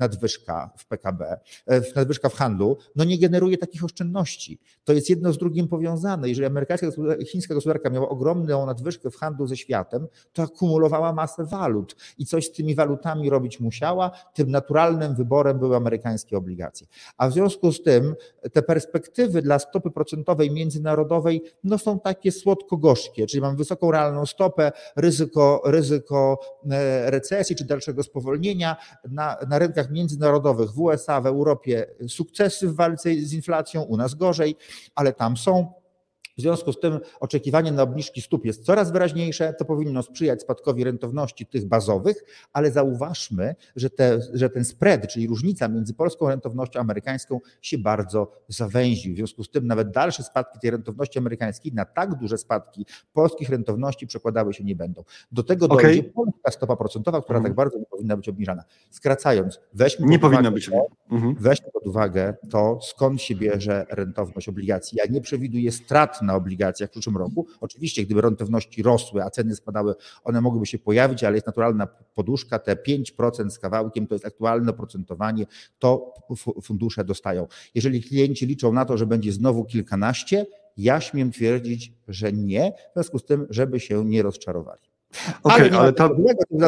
nadwyżka 0.00 0.70
w 0.76 0.86
PKB, 0.86 1.40
nadwyżka 1.96 2.28
w 2.28 2.34
handlu, 2.34 2.78
no 2.96 3.04
nie 3.04 3.18
generuje 3.18 3.58
takich 3.58 3.84
oszczędności 3.84 4.49
rentowności. 4.50 4.58
To 4.84 4.92
jest 4.92 5.10
jedno 5.10 5.32
z 5.32 5.38
drugim 5.38 5.68
powiązane. 5.68 6.28
Jeżeli 6.28 6.46
amerykańska, 6.46 6.86
chińska 7.26 7.54
gospodarka 7.54 7.90
miała 7.90 8.08
ogromną 8.08 8.66
nadwyżkę 8.66 9.10
w 9.10 9.16
handlu 9.16 9.46
ze 9.46 9.56
światem, 9.56 10.06
to 10.32 10.42
akumulowała 10.42 11.12
masę 11.12 11.44
walut 11.44 11.96
i 12.18 12.26
coś 12.26 12.46
z 12.46 12.52
tymi 12.52 12.74
walutami 12.74 13.30
robić 13.30 13.60
musiała. 13.60 14.10
Tym 14.34 14.50
naturalnym 14.50 15.14
wyborem 15.14 15.58
były 15.58 15.76
amerykańskie 15.76 16.36
obligacje. 16.36 16.86
A 17.16 17.28
w 17.28 17.32
związku 17.32 17.72
z 17.72 17.82
tym 17.82 18.14
te 18.52 18.62
perspektywy 18.62 19.42
dla 19.42 19.58
stopy 19.58 19.90
procentowej 19.90 20.50
międzynarodowej 20.50 21.42
no 21.64 21.78
są 21.78 22.00
takie 22.00 22.32
słodko-gorzkie, 22.32 23.26
czyli 23.26 23.40
mamy 23.40 23.56
wysoką 23.56 23.90
realną 23.90 24.26
stopę, 24.26 24.72
ryzyko, 24.96 25.62
ryzyko 25.64 26.38
e, 26.70 27.10
recesji 27.10 27.56
czy 27.56 27.64
dalszego 27.64 28.02
spowolnienia 28.02 28.76
na, 29.10 29.36
na 29.48 29.58
rynkach 29.58 29.90
międzynarodowych 29.90 30.70
w 30.70 30.80
USA, 30.80 31.20
w 31.20 31.26
Europie 31.26 31.86
sukcesy 32.08 32.68
w 32.68 32.74
walce 32.74 33.10
z 33.14 33.32
inflacją, 33.32 33.82
u 33.82 33.96
nas 33.96 34.14
gorzej, 34.14 34.29
ale 34.94 35.12
tam 35.12 35.36
są 35.36 35.79
w 36.38 36.40
związku 36.40 36.72
z 36.72 36.80
tym 36.80 37.00
oczekiwanie 37.20 37.72
na 37.72 37.82
obniżki 37.82 38.20
stóp 38.20 38.44
jest 38.44 38.64
coraz 38.64 38.92
wyraźniejsze, 38.92 39.54
to 39.58 39.64
powinno 39.64 40.02
sprzyjać 40.02 40.42
spadkowi 40.42 40.84
rentowności 40.84 41.46
tych 41.46 41.66
bazowych, 41.66 42.24
ale 42.52 42.70
zauważmy, 42.70 43.54
że, 43.76 43.90
te, 43.90 44.20
że 44.32 44.50
ten 44.50 44.64
spread, 44.64 45.08
czyli 45.08 45.26
różnica 45.26 45.68
między 45.68 45.94
polską 45.94 46.28
rentownością 46.28 46.80
amerykańską 46.80 47.40
się 47.62 47.78
bardzo 47.78 48.32
zawęził. 48.48 49.14
W 49.14 49.16
związku 49.16 49.44
z 49.44 49.50
tym 49.50 49.66
nawet 49.66 49.90
dalsze 49.90 50.22
spadki 50.22 50.58
tej 50.58 50.70
rentowności 50.70 51.18
amerykańskiej 51.18 51.72
na 51.72 51.84
tak 51.84 52.14
duże 52.14 52.38
spadki 52.38 52.86
polskich 53.12 53.48
rentowności 53.48 54.06
przekładały 54.06 54.54
się 54.54 54.64
nie 54.64 54.76
będą. 54.76 55.04
Do 55.32 55.42
tego 55.42 55.66
okay. 55.66 55.82
dojdzie 55.82 56.02
polska 56.02 56.50
stopa 56.50 56.76
procentowa, 56.76 57.22
która 57.22 57.40
tak 57.40 57.54
bardzo 57.54 57.78
nie 57.78 57.86
powinna 57.86 58.16
być 58.16 58.28
obniżana. 58.28 58.64
Skracając, 58.90 59.60
weźmy 59.74 60.06
nie 60.06 60.18
powinna 60.18 60.50
być. 60.50 60.70
To, 60.70 60.86
mhm. 61.10 61.34
weźmy 61.38 61.70
pod 61.72 61.86
uwagę 61.86 62.34
to, 62.50 62.78
skąd 62.82 63.22
się 63.22 63.34
bierze 63.34 63.86
rentowność 63.90 64.48
obligacji. 64.48 64.98
Ja 64.98 65.04
nie 65.10 65.20
przewiduję 65.20 65.72
strat 65.72 66.19
na 66.22 66.34
obligacjach 66.34 66.90
w 66.90 66.92
przyszłym 66.92 67.16
roku. 67.16 67.46
Oczywiście, 67.60 68.04
gdyby 68.04 68.20
rentowności 68.20 68.82
rosły, 68.82 69.22
a 69.22 69.30
ceny 69.30 69.56
spadały, 69.56 69.94
one 70.24 70.40
mogłyby 70.40 70.66
się 70.66 70.78
pojawić, 70.78 71.24
ale 71.24 71.36
jest 71.36 71.46
naturalna 71.46 71.86
poduszka, 72.14 72.58
te 72.58 72.76
5% 72.76 73.50
z 73.50 73.58
kawałkiem 73.58 74.06
to 74.06 74.14
jest 74.14 74.26
aktualne 74.26 74.70
oprocentowanie, 74.70 75.46
to 75.78 76.14
fundusze 76.62 77.04
dostają. 77.04 77.46
Jeżeli 77.74 78.02
klienci 78.02 78.46
liczą 78.46 78.72
na 78.72 78.84
to, 78.84 78.96
że 78.96 79.06
będzie 79.06 79.32
znowu 79.32 79.64
kilkanaście, 79.64 80.46
ja 80.76 81.00
śmiem 81.00 81.30
twierdzić, 81.32 81.92
że 82.08 82.32
nie, 82.32 82.72
w 82.90 82.92
związku 82.94 83.18
z 83.18 83.24
tym, 83.24 83.46
żeby 83.50 83.80
się 83.80 84.04
nie 84.04 84.22
rozczarowali. 84.22 84.89
Okej, 85.42 85.66
okay, 85.66 85.78
ale, 85.78 85.78
ale, 85.78 85.92
ta, 85.92 86.10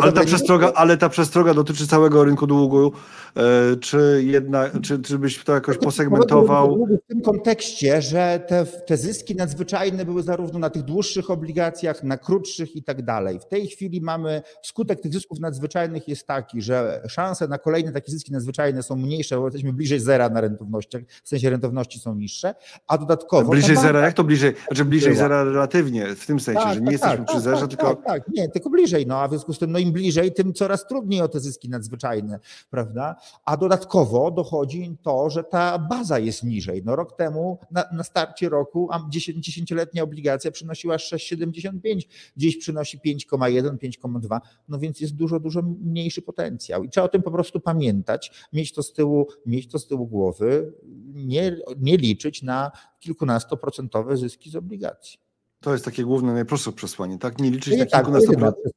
ale, 0.03 0.13
ta 0.13 0.25
przestroga, 0.25 0.73
ale 0.75 0.97
ta 0.97 1.09
przestroga 1.09 1.55
dotyczy 1.55 1.87
całego 1.87 2.25
rynku 2.25 2.47
długu. 2.47 2.93
E, 3.37 3.77
czy, 3.77 4.23
jedna, 4.27 4.71
czy, 4.83 5.03
czy 5.03 5.19
byś 5.19 5.45
to 5.45 5.55
jakoś 5.55 5.79
posegmentował? 5.79 6.87
W 7.05 7.09
tym 7.09 7.21
kontekście, 7.21 8.03
że 8.03 8.41
te, 8.49 8.67
te 8.67 8.97
zyski 8.97 9.35
nadzwyczajne 9.35 10.05
były 10.05 10.23
zarówno 10.23 10.59
na 10.59 10.71
tych 10.71 10.83
dłuższych 10.83 11.31
obligacjach, 11.31 12.05
na 12.05 12.17
krótszych 12.17 12.77
i 12.77 12.83
tak 12.83 13.03
dalej. 13.03 13.41
W 13.41 13.47
tej 13.47 13.67
chwili 13.67 14.01
mamy, 14.01 14.43
skutek 14.63 15.01
tych 15.01 15.13
zysków 15.13 15.41
nadzwyczajnych 15.41 16.09
jest 16.09 16.27
taki, 16.27 16.63
że 16.63 17.03
szanse 17.09 17.49
na 17.49 17.59
kolejne 17.59 17.93
takie 17.93 18.13
zyski 18.13 18.33
nadzwyczajne 18.33 18.83
są 18.83 18.97
mniejsze, 18.97 19.37
bo 19.37 19.45
jesteśmy 19.45 19.73
bliżej 19.73 20.01
zera 20.01 20.29
na 20.29 20.41
rentownościach, 20.41 21.03
w 21.25 21.29
sensie 21.29 21.51
rentowności 21.51 21.99
są 21.99 22.15
niższe, 22.15 22.55
a 22.87 22.99
dodatkowo... 22.99 23.51
Bliżej 23.51 23.77
zera, 23.77 24.01
jak 24.01 24.15
to 24.15 24.25
bliżej? 24.25 24.55
Znaczy 24.67 24.85
bliżej 24.85 25.17
zera 25.17 25.45
relatywnie, 25.45 26.15
w 26.15 26.27
tym 26.27 26.41
sensie, 26.41 26.61
tak, 26.61 26.75
że 26.75 26.81
nie 26.81 26.87
tak, 26.87 26.93
jesteśmy 26.93 27.17
tak, 27.17 27.27
przy 27.27 27.41
zerze, 27.41 27.61
tak, 27.61 27.71
tylko... 27.71 27.95
Tak, 27.95 28.05
tak, 28.05 28.32
nie, 28.37 28.49
tylko 28.49 28.71
bliżej, 28.71 29.07
no 29.07 29.19
a 29.19 29.29
w 29.29 29.31
związku 29.31 29.53
z 29.53 29.59
tym, 29.59 29.73
no 29.73 29.79
im 29.79 29.93
bliżej, 29.93 30.33
tym 30.33 30.53
coraz 30.53 30.87
trudniej 30.87 31.21
o 31.21 31.29
te 31.29 31.41
zyski 31.41 31.69
nadzwyczajne, 31.69 32.39
prawda? 32.71 33.17
A 33.45 33.57
dodatkowo 33.57 34.31
dochodzi 34.31 34.97
to, 35.03 35.31
że 35.31 35.45
ta 35.45 35.79
baza 35.79 36.19
jest 36.19 36.45
niżej. 36.45 36.83
No 36.85 36.97
rok 36.97 37.17
temu, 37.17 37.59
na, 37.71 37.85
na 37.93 38.05
starcie 38.05 38.49
roku, 38.49 38.89
a 38.91 38.99
10-letnia 38.99 40.03
obligacja 40.03 40.51
przynosiła 40.51 40.97
6,75, 40.97 42.01
dziś 42.37 42.57
przynosi 42.57 42.99
5,1, 42.99 43.77
5,2, 43.77 44.41
no 44.69 44.79
więc 44.79 45.01
jest 45.01 45.15
dużo, 45.15 45.41
dużo 45.41 45.63
mniejszy 45.63 46.23
potencjał. 46.23 46.85
I 46.85 46.89
trzeba 46.89 47.05
o 47.05 47.09
tym 47.09 47.23
po 47.23 47.31
prostu 47.31 47.61
pamiętać, 47.61 48.49
mieć 48.53 48.73
to 48.73 48.83
z 48.83 48.93
tyłu, 48.93 49.29
mieć 49.47 49.69
to 49.69 49.79
z 49.79 49.87
tyłu 49.87 50.07
głowy, 50.07 50.73
nie, 51.15 51.57
nie 51.79 51.97
liczyć 51.97 52.43
na 52.43 52.71
kilkunastoprocentowe 53.01 54.17
zyski 54.17 54.51
z 54.51 54.57
obligacji. 54.57 55.22
To 55.63 55.73
jest 55.73 55.85
takie 55.85 56.05
główne, 56.05 56.33
najprostsze 56.33 56.73
przesłanie, 56.73 57.19
tak? 57.19 57.39
Nie 57.39 57.51
liczyć 57.51 57.79
na 57.79 57.87
tak, 57.87 58.01
kilkunastu 58.01 58.33
procent. 58.33 58.75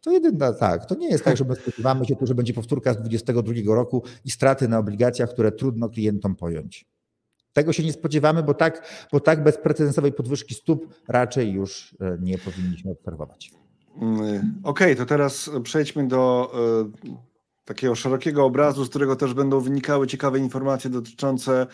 To 0.00 0.10
jedyna, 0.10 0.52
tak. 0.52 0.86
To 0.86 0.94
nie 0.94 1.08
jest 1.08 1.24
tak, 1.24 1.36
że 1.36 1.44
my 1.44 1.56
spodziewamy 1.56 2.06
się 2.06 2.16
tu, 2.16 2.26
że 2.26 2.34
będzie 2.34 2.54
powtórka 2.54 2.92
z 2.92 2.96
2022 2.96 3.74
roku 3.74 4.02
i 4.24 4.30
straty 4.30 4.68
na 4.68 4.78
obligacjach, 4.78 5.30
które 5.30 5.52
trudno 5.52 5.88
klientom 5.88 6.36
pojąć. 6.36 6.86
Tego 7.52 7.72
się 7.72 7.82
nie 7.82 7.92
spodziewamy, 7.92 8.42
bo 8.42 8.54
tak, 8.54 9.06
bo 9.12 9.20
tak 9.20 9.42
bezprecedensowej 9.42 10.12
podwyżki 10.12 10.54
stóp 10.54 10.94
raczej 11.08 11.52
już 11.52 11.96
e, 12.00 12.18
nie 12.20 12.38
powinniśmy 12.38 12.90
obserwować. 12.90 13.52
Mm, 13.96 14.60
okej, 14.62 14.92
okay, 14.92 14.96
to 14.96 15.06
teraz 15.06 15.50
przejdźmy 15.62 16.08
do 16.08 16.52
y, 17.04 17.29
takiego 17.70 17.94
szerokiego 17.94 18.44
obrazu, 18.44 18.84
z 18.84 18.88
którego 18.88 19.16
też 19.16 19.34
będą 19.34 19.60
wynikały 19.60 20.06
ciekawe 20.06 20.38
informacje 20.38 20.90
dotyczące 20.90 21.66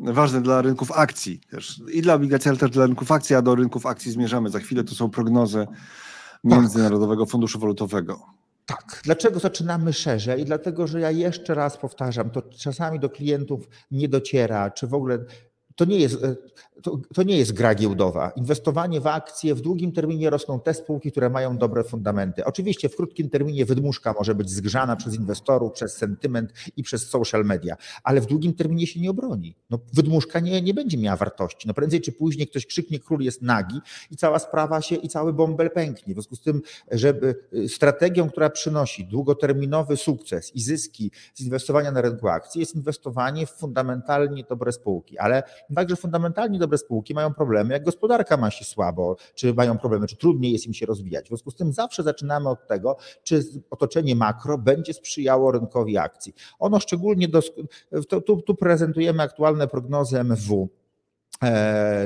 ważne 0.00 0.40
dla 0.40 0.62
rynków 0.62 0.92
akcji 0.92 1.40
też 1.50 1.80
i 1.92 2.02
dla 2.02 2.14
obligacji, 2.14 2.48
ale 2.48 2.58
też 2.58 2.70
dla 2.70 2.86
rynków 2.86 3.12
akcji, 3.12 3.36
a 3.36 3.42
do 3.42 3.54
rynków 3.54 3.86
akcji 3.86 4.12
zmierzamy 4.12 4.50
za 4.50 4.58
chwilę. 4.58 4.84
To 4.84 4.94
są 4.94 5.10
prognozy 5.10 5.66
Międzynarodowego 6.44 7.26
Funduszu 7.26 7.58
Walutowego. 7.58 8.26
Tak. 8.66 9.00
Dlaczego 9.04 9.40
zaczynamy 9.40 9.92
szerzej? 9.92 10.44
Dlatego, 10.44 10.86
że 10.86 11.00
ja 11.00 11.10
jeszcze 11.10 11.54
raz 11.54 11.76
powtarzam, 11.76 12.30
to 12.30 12.42
czasami 12.42 13.00
do 13.00 13.10
klientów 13.10 13.68
nie 13.90 14.08
dociera, 14.08 14.70
czy 14.70 14.86
w 14.86 14.94
ogóle 14.94 15.18
to 15.76 15.84
nie 15.84 15.98
jest, 15.98 16.24
e, 16.24 16.36
to, 16.82 17.00
to, 17.14 17.22
nie 17.22 17.38
jest 17.38 17.52
gra 17.52 17.74
giełdowa. 17.74 18.30
Inwestowanie 18.36 19.00
w 19.00 19.06
akcje 19.06 19.54
w 19.54 19.60
długim 19.60 19.92
terminie 19.92 20.30
rosną 20.30 20.60
te 20.60 20.74
spółki, 20.74 21.10
które 21.10 21.30
mają 21.30 21.58
dobre 21.58 21.84
fundamenty. 21.84 22.44
Oczywiście 22.44 22.88
w 22.88 22.96
krótkim 22.96 23.30
terminie 23.30 23.64
wydmuszka 23.64 24.14
może 24.18 24.34
być 24.34 24.50
zgrzana 24.50 24.96
przez 24.96 25.14
inwestorów, 25.14 25.72
przez 25.72 25.96
sentyment 25.96 26.52
i 26.76 26.82
przez 26.82 27.08
social 27.08 27.44
media, 27.44 27.76
ale 28.02 28.20
w 28.20 28.26
długim 28.26 28.54
terminie 28.54 28.86
się 28.86 29.00
nie 29.00 29.10
obroni. 29.10 29.56
No, 29.70 29.78
wydmuszka 29.92 30.40
nie, 30.40 30.62
nie 30.62 30.74
będzie 30.74 30.98
miała 30.98 31.16
wartości. 31.16 31.68
No, 31.68 31.74
prędzej 31.74 32.00
czy 32.00 32.12
później 32.12 32.46
ktoś 32.46 32.66
krzyknie, 32.66 32.98
król 32.98 33.20
jest 33.20 33.42
nagi 33.42 33.80
i 34.10 34.16
cała 34.16 34.38
sprawa 34.38 34.80
się 34.80 34.94
i 34.94 35.08
cały 35.08 35.32
bąbel 35.32 35.70
pęknie. 35.70 36.14
W 36.14 36.16
związku 36.16 36.36
z 36.36 36.42
tym, 36.42 36.62
żeby 36.90 37.34
y, 37.54 37.68
strategią, 37.68 38.30
która 38.30 38.50
przynosi 38.50 39.04
długoterminowy 39.04 39.96
sukces 39.96 40.54
i 40.54 40.60
zyski 40.60 41.10
z 41.34 41.40
inwestowania 41.40 41.90
na 41.90 42.00
rynku 42.00 42.28
akcji, 42.28 42.60
jest 42.60 42.74
inwestowanie 42.74 43.46
w 43.46 43.50
fundamentalnie 43.50 44.44
dobre 44.48 44.72
spółki, 44.72 45.18
ale 45.18 45.42
także 45.74 45.96
fundamentalnie 45.96 46.58
dobre 46.58 46.78
spółki 46.78 47.14
mają 47.14 47.34
problemy, 47.34 47.74
jak 47.74 47.84
gospodarka 47.84 48.36
ma 48.36 48.50
się 48.50 48.64
słabo, 48.64 49.16
czy 49.34 49.54
mają 49.54 49.78
problemy, 49.78 50.06
czy 50.06 50.16
trudniej 50.16 50.52
jest 50.52 50.66
im 50.66 50.74
się 50.74 50.86
rozwijać. 50.86 51.24
W 51.24 51.28
związku 51.28 51.50
z 51.50 51.54
tym 51.54 51.72
zawsze 51.72 52.02
zaczynamy 52.02 52.48
od 52.48 52.66
tego, 52.66 52.96
czy 53.22 53.42
otoczenie 53.70 54.16
makro 54.16 54.58
będzie 54.58 54.94
sprzyjało 54.94 55.52
rynkowi 55.52 55.98
akcji. 55.98 56.34
Ono 56.58 56.80
szczególnie, 56.80 57.28
tu, 58.26 58.42
tu 58.42 58.54
prezentujemy 58.54 59.22
aktualne 59.22 59.68
prognozy 59.68 60.18
MFW 60.18 60.56
E, 60.56 60.85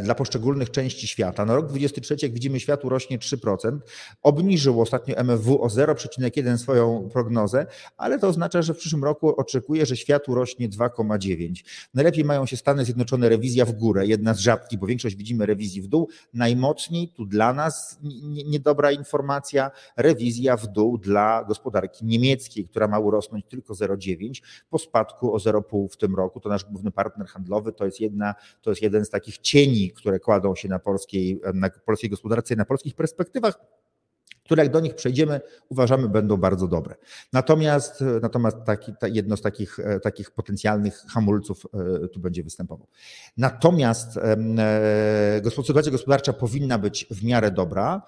dla 0.03 0.15
poszczególnych 0.15 0.71
części 0.71 1.07
świata. 1.07 1.45
Na 1.45 1.55
rok 1.55 1.67
2023, 1.67 2.27
jak 2.27 2.35
widzimy, 2.35 2.61
światu 2.61 2.89
rośnie 2.89 3.19
3%. 3.19 3.79
Obniżył 4.23 4.81
ostatnio 4.81 5.17
MFW 5.17 5.63
o 5.63 5.67
0,1 5.67 6.59
swoją 6.59 7.09
prognozę, 7.13 7.67
ale 7.97 8.19
to 8.19 8.29
oznacza, 8.29 8.63
że 8.63 8.75
w 8.75 8.79
przyszłym 8.79 9.05
roku 9.05 9.29
oczekuje, 9.29 9.87
że 9.87 9.97
światu 9.97 10.35
rośnie 10.35 10.69
2,9. 10.69 11.65
Najlepiej 11.95 12.25
mają 12.25 12.47
się 12.47 12.57
Stany 12.57 12.85
Zjednoczone 12.85 13.29
rewizja 13.29 13.65
w 13.65 13.73
górę, 13.73 14.07
jedna 14.07 14.35
z 14.35 14.39
rzadkich, 14.39 14.79
bo 14.79 14.87
większość 14.87 15.17
widzimy 15.17 15.47
rewizji 15.47 15.83
w 15.83 15.87
dół. 15.87 16.09
Najmocniej 16.35 17.09
tu 17.09 17.25
dla 17.25 17.53
nas 17.53 17.99
niedobra 18.47 18.93
informacja, 18.93 19.71
rewizja 19.97 20.57
w 20.57 20.67
dół 20.67 20.99
dla 20.99 21.45
gospodarki 21.45 22.05
niemieckiej, 22.05 22.69
która 22.69 22.89
ma 22.89 22.99
urosnąć 22.99 23.45
tylko 23.49 23.75
0,9 23.75 24.43
po 24.71 24.79
spadku 24.79 25.35
o 25.35 25.37
0,5 25.37 25.89
w 25.91 25.97
tym 25.97 26.15
roku. 26.15 26.41
To 26.41 26.49
nasz 26.49 26.65
główny 26.65 26.91
partner 26.91 27.27
handlowy, 27.27 27.73
to 27.73 27.85
jest 27.85 28.01
jedna, 28.01 28.35
to 28.63 28.71
jest 28.71 28.83
jeden 28.83 29.05
z 29.05 29.11
takich 29.11 29.20
takich 29.21 29.39
cieni, 29.39 29.91
które 29.91 30.21
kładą 30.21 30.55
się 30.55 30.69
na 30.69 30.79
polskiej, 30.79 31.41
na 31.55 31.71
polskiej 31.71 32.11
gospodarce 32.11 32.55
i 32.55 32.57
na 32.57 32.65
polskich 32.65 32.95
perspektywach, 32.95 33.59
które 34.51 34.63
jak 34.63 34.73
do 34.73 34.81
nich 34.81 34.95
przejdziemy, 34.95 35.41
uważamy 35.69 36.09
będą 36.09 36.37
bardzo 36.37 36.69
dobre. 36.69 36.95
Natomiast, 37.33 38.05
natomiast 38.23 38.57
taki, 38.67 38.93
jedno 39.03 39.37
z 39.37 39.41
takich, 39.43 39.79
e, 39.79 40.01
takich 40.01 40.31
potencjalnych 40.31 41.05
hamulców 41.09 41.67
e, 42.05 42.09
tu 42.09 42.21
będzie 42.21 42.43
występował. 42.43 42.87
Natomiast 43.37 44.17
e, 44.17 45.51
sytuacja 45.51 45.93
gospodarcza 45.93 46.33
powinna 46.33 46.79
być 46.79 47.07
w 47.11 47.25
miarę 47.25 47.51
dobra 47.51 48.03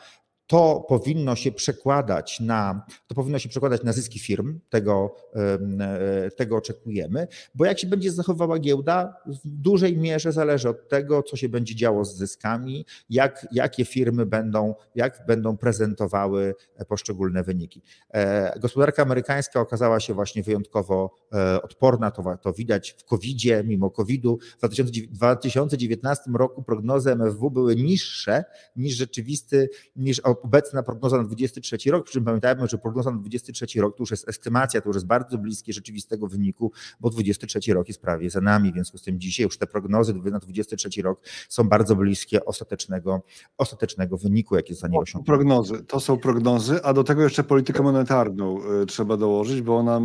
to 0.53 0.85
powinno 0.89 1.37
się 1.37 1.53
przekładać 1.53 2.41
na, 2.41 2.87
to 3.07 3.15
powinno 3.15 3.39
się 3.39 3.49
przekładać 3.49 3.83
na 3.83 3.93
zyski 3.93 4.19
firm, 4.19 4.61
tego, 4.71 5.15
e, 5.35 6.31
tego 6.31 6.57
oczekujemy, 6.57 7.29
bo 7.55 7.65
jak 7.65 7.79
się 7.79 7.87
będzie 7.87 8.13
zachowywała 8.13 8.59
giełda, 8.59 9.17
w 9.27 9.39
dużej 9.45 9.99
mierze 9.99 10.33
zależy 10.33 10.69
od 10.69 10.89
tego, 10.89 11.23
co 11.23 11.37
się 11.37 11.49
będzie 11.49 11.75
działo 11.75 12.05
z 12.05 12.17
zyskami, 12.17 12.87
jak, 13.11 13.47
jakie 13.53 13.85
firmy 13.85 14.27
będą, 14.27 14.75
jak 14.95 15.27
będą 15.27 15.57
prezentowały 15.57 16.55
poszczególne 16.89 17.43
wyniki. 17.43 17.83
E, 18.15 18.59
gospodarka 18.61 19.03
amerykańska 19.03 19.61
okazała 19.61 20.01
się 20.01 20.15
właśnie 20.15 20.43
wyjątkowo 20.43 21.15
odporna, 21.63 22.11
to, 22.11 22.39
to 22.43 22.53
widać 22.53 22.91
w 22.99 23.05
COVID-zie, 23.05 23.65
mimo 23.65 23.91
COVID-u. 23.91 24.39
W 24.63 24.69
2019 25.11 26.31
roku 26.35 26.63
prognozy 26.63 27.11
MFW 27.11 27.51
były 27.51 27.77
niższe 27.77 28.45
niż 28.77 28.95
rzeczywisty, 28.95 29.69
niż 29.97 30.21
obecna 30.43 30.83
prognoza 30.83 31.17
na 31.17 31.25
23 31.25 31.91
rok, 31.91 32.05
przy 32.05 32.13
czym 32.13 32.25
pamiętajmy, 32.25 32.69
że 32.69 32.79
prognoza 32.79 33.11
na 33.11 33.19
23 33.19 33.81
rok 33.81 33.97
to 33.97 34.03
już 34.03 34.11
jest 34.11 34.29
estymacja, 34.29 34.81
to 34.81 34.89
już 34.89 34.97
jest 34.97 35.07
bardzo 35.07 35.39
bliskie 35.39 35.73
rzeczywistego 35.73 36.27
wyniku, 36.27 36.73
bo 37.01 37.11
23 37.11 37.75
rok 37.75 37.89
jest 37.89 38.01
prawie 38.01 38.31
za 38.31 38.41
nami, 38.41 38.71
w 38.71 38.75
związku 38.75 38.99
z 38.99 39.03
tym 39.03 39.21
dzisiaj 39.21 39.45
już 39.45 39.59
te 39.59 39.67
prognozy 39.67 40.15
na 40.15 40.39
23 40.39 41.03
rok 41.03 41.21
są 41.49 41.65
bardzo 41.65 41.97
bliskie 41.97 42.45
ostatecznego, 42.45 43.23
ostatecznego 43.59 44.17
wyniku, 44.17 44.57
jaki 44.57 44.75
zostanie 44.75 44.99
osiągnięty. 44.99 45.27
Prognozy, 45.27 45.85
to 45.85 46.01
są 46.01 46.19
prognozy, 46.19 46.83
a 46.83 46.93
do 46.93 47.05
tego 47.05 47.23
jeszcze 47.23 47.45
politykę 47.45 47.83
monetarną 47.83 48.59
y, 48.83 48.87
trzeba 48.87 49.17
dołożyć, 49.17 49.63
bo 49.63 49.77
ona 49.77 50.01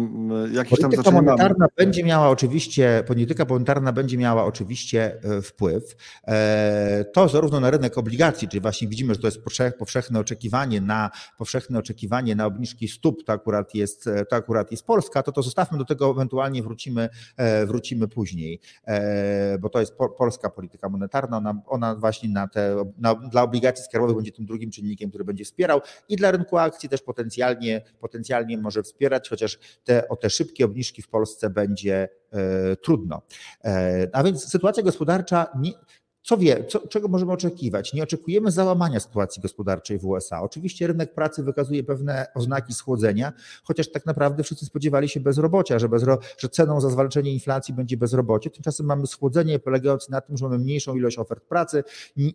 jakiś 0.51 0.79
tam 0.79 0.91
Polityka 0.91 1.11
monetarna 1.11 1.55
mamy. 1.59 1.69
będzie 1.77 2.03
miała 2.03 2.29
oczywiście, 2.29 3.03
polityka 3.07 3.45
monetarna 3.49 3.91
będzie 3.91 4.17
miała 4.17 4.45
oczywiście 4.45 5.19
e, 5.23 5.41
wpływ. 5.41 5.95
E, 6.27 7.05
to 7.13 7.27
zarówno 7.29 7.59
na 7.59 7.71
rynek 7.71 7.97
obligacji, 7.97 8.47
czyli 8.47 8.61
właśnie 8.61 8.87
widzimy, 8.87 9.13
że 9.13 9.19
to 9.19 9.27
jest 9.27 9.39
powszechne 9.79 10.19
oczekiwanie 10.27 10.81
na 10.81 11.09
powszechne 11.37 11.79
oczekiwanie 11.79 12.35
na 12.35 12.45
obniżki 12.45 12.87
stóp, 12.87 13.23
to 13.23 13.33
akurat 13.33 13.75
jest, 13.75 14.09
to 14.29 14.35
akurat 14.35 14.71
jest 14.71 14.85
Polska, 14.85 15.23
to 15.23 15.31
to 15.31 15.43
zostawmy 15.43 15.77
do 15.77 15.85
tego, 15.85 16.11
ewentualnie 16.11 16.63
wrócimy, 16.63 17.09
e, 17.37 17.65
wrócimy 17.65 18.07
później, 18.07 18.59
bo 19.59 19.69
to 19.69 19.79
jest 19.79 19.93
polska 20.17 20.49
polityka 20.49 20.89
monetarna, 20.89 21.37
ona, 21.37 21.61
ona 21.65 21.95
właśnie 21.95 22.29
na 22.29 22.47
te, 22.47 22.91
na, 22.97 23.15
dla 23.15 23.43
obligacji 23.43 23.85
skarbowych 23.85 24.15
będzie 24.15 24.31
tym 24.31 24.45
drugim 24.45 24.71
czynnikiem, 24.71 25.09
który 25.09 25.23
będzie 25.23 25.45
wspierał 25.45 25.81
i 26.09 26.15
dla 26.15 26.31
rynku 26.31 26.57
akcji 26.57 26.89
też 26.89 27.01
potencjalnie, 27.01 27.81
potencjalnie 27.99 28.57
może 28.57 28.83
wspierać, 28.83 29.29
chociaż 29.29 29.59
te, 29.83 30.09
o 30.09 30.15
te 30.15 30.29
szybkie 30.29 30.65
obniżki 30.65 31.01
w 31.01 31.07
Polsce 31.07 31.49
będzie 31.49 32.09
e, 32.31 32.75
trudno. 32.75 33.21
E, 33.63 34.07
a 34.13 34.23
więc 34.23 34.49
sytuacja 34.49 34.83
gospodarcza 34.83 35.47
nie, 35.59 35.71
co 36.27 36.37
wie, 36.37 36.65
co, 36.69 36.87
czego 36.87 37.07
możemy 37.07 37.31
oczekiwać? 37.31 37.93
Nie 37.93 38.03
oczekujemy 38.03 38.51
załamania 38.51 38.99
sytuacji 38.99 39.41
gospodarczej 39.41 39.99
w 39.99 40.05
USA. 40.05 40.41
Oczywiście 40.41 40.87
rynek 40.87 41.13
pracy 41.13 41.43
wykazuje 41.43 41.83
pewne 41.83 42.25
oznaki 42.35 42.73
schłodzenia, 42.73 43.33
chociaż 43.63 43.91
tak 43.91 44.05
naprawdę 44.05 44.43
wszyscy 44.43 44.65
spodziewali 44.65 45.09
się 45.09 45.19
bezrobocia, 45.19 45.79
że, 45.79 45.89
bezro, 45.89 46.19
że 46.37 46.49
ceną 46.49 46.81
za 46.81 46.89
zwalczenie 46.89 47.33
inflacji 47.33 47.73
będzie 47.73 47.97
bezrobocie. 47.97 48.49
Tymczasem 48.49 48.85
mamy 48.85 49.07
schłodzenie 49.07 49.59
polegające 49.59 50.11
na 50.11 50.21
tym, 50.21 50.37
że 50.37 50.45
mamy 50.45 50.57
mniejszą 50.57 50.95
ilość 50.95 51.17
ofert 51.17 51.43
pracy, 51.43 51.83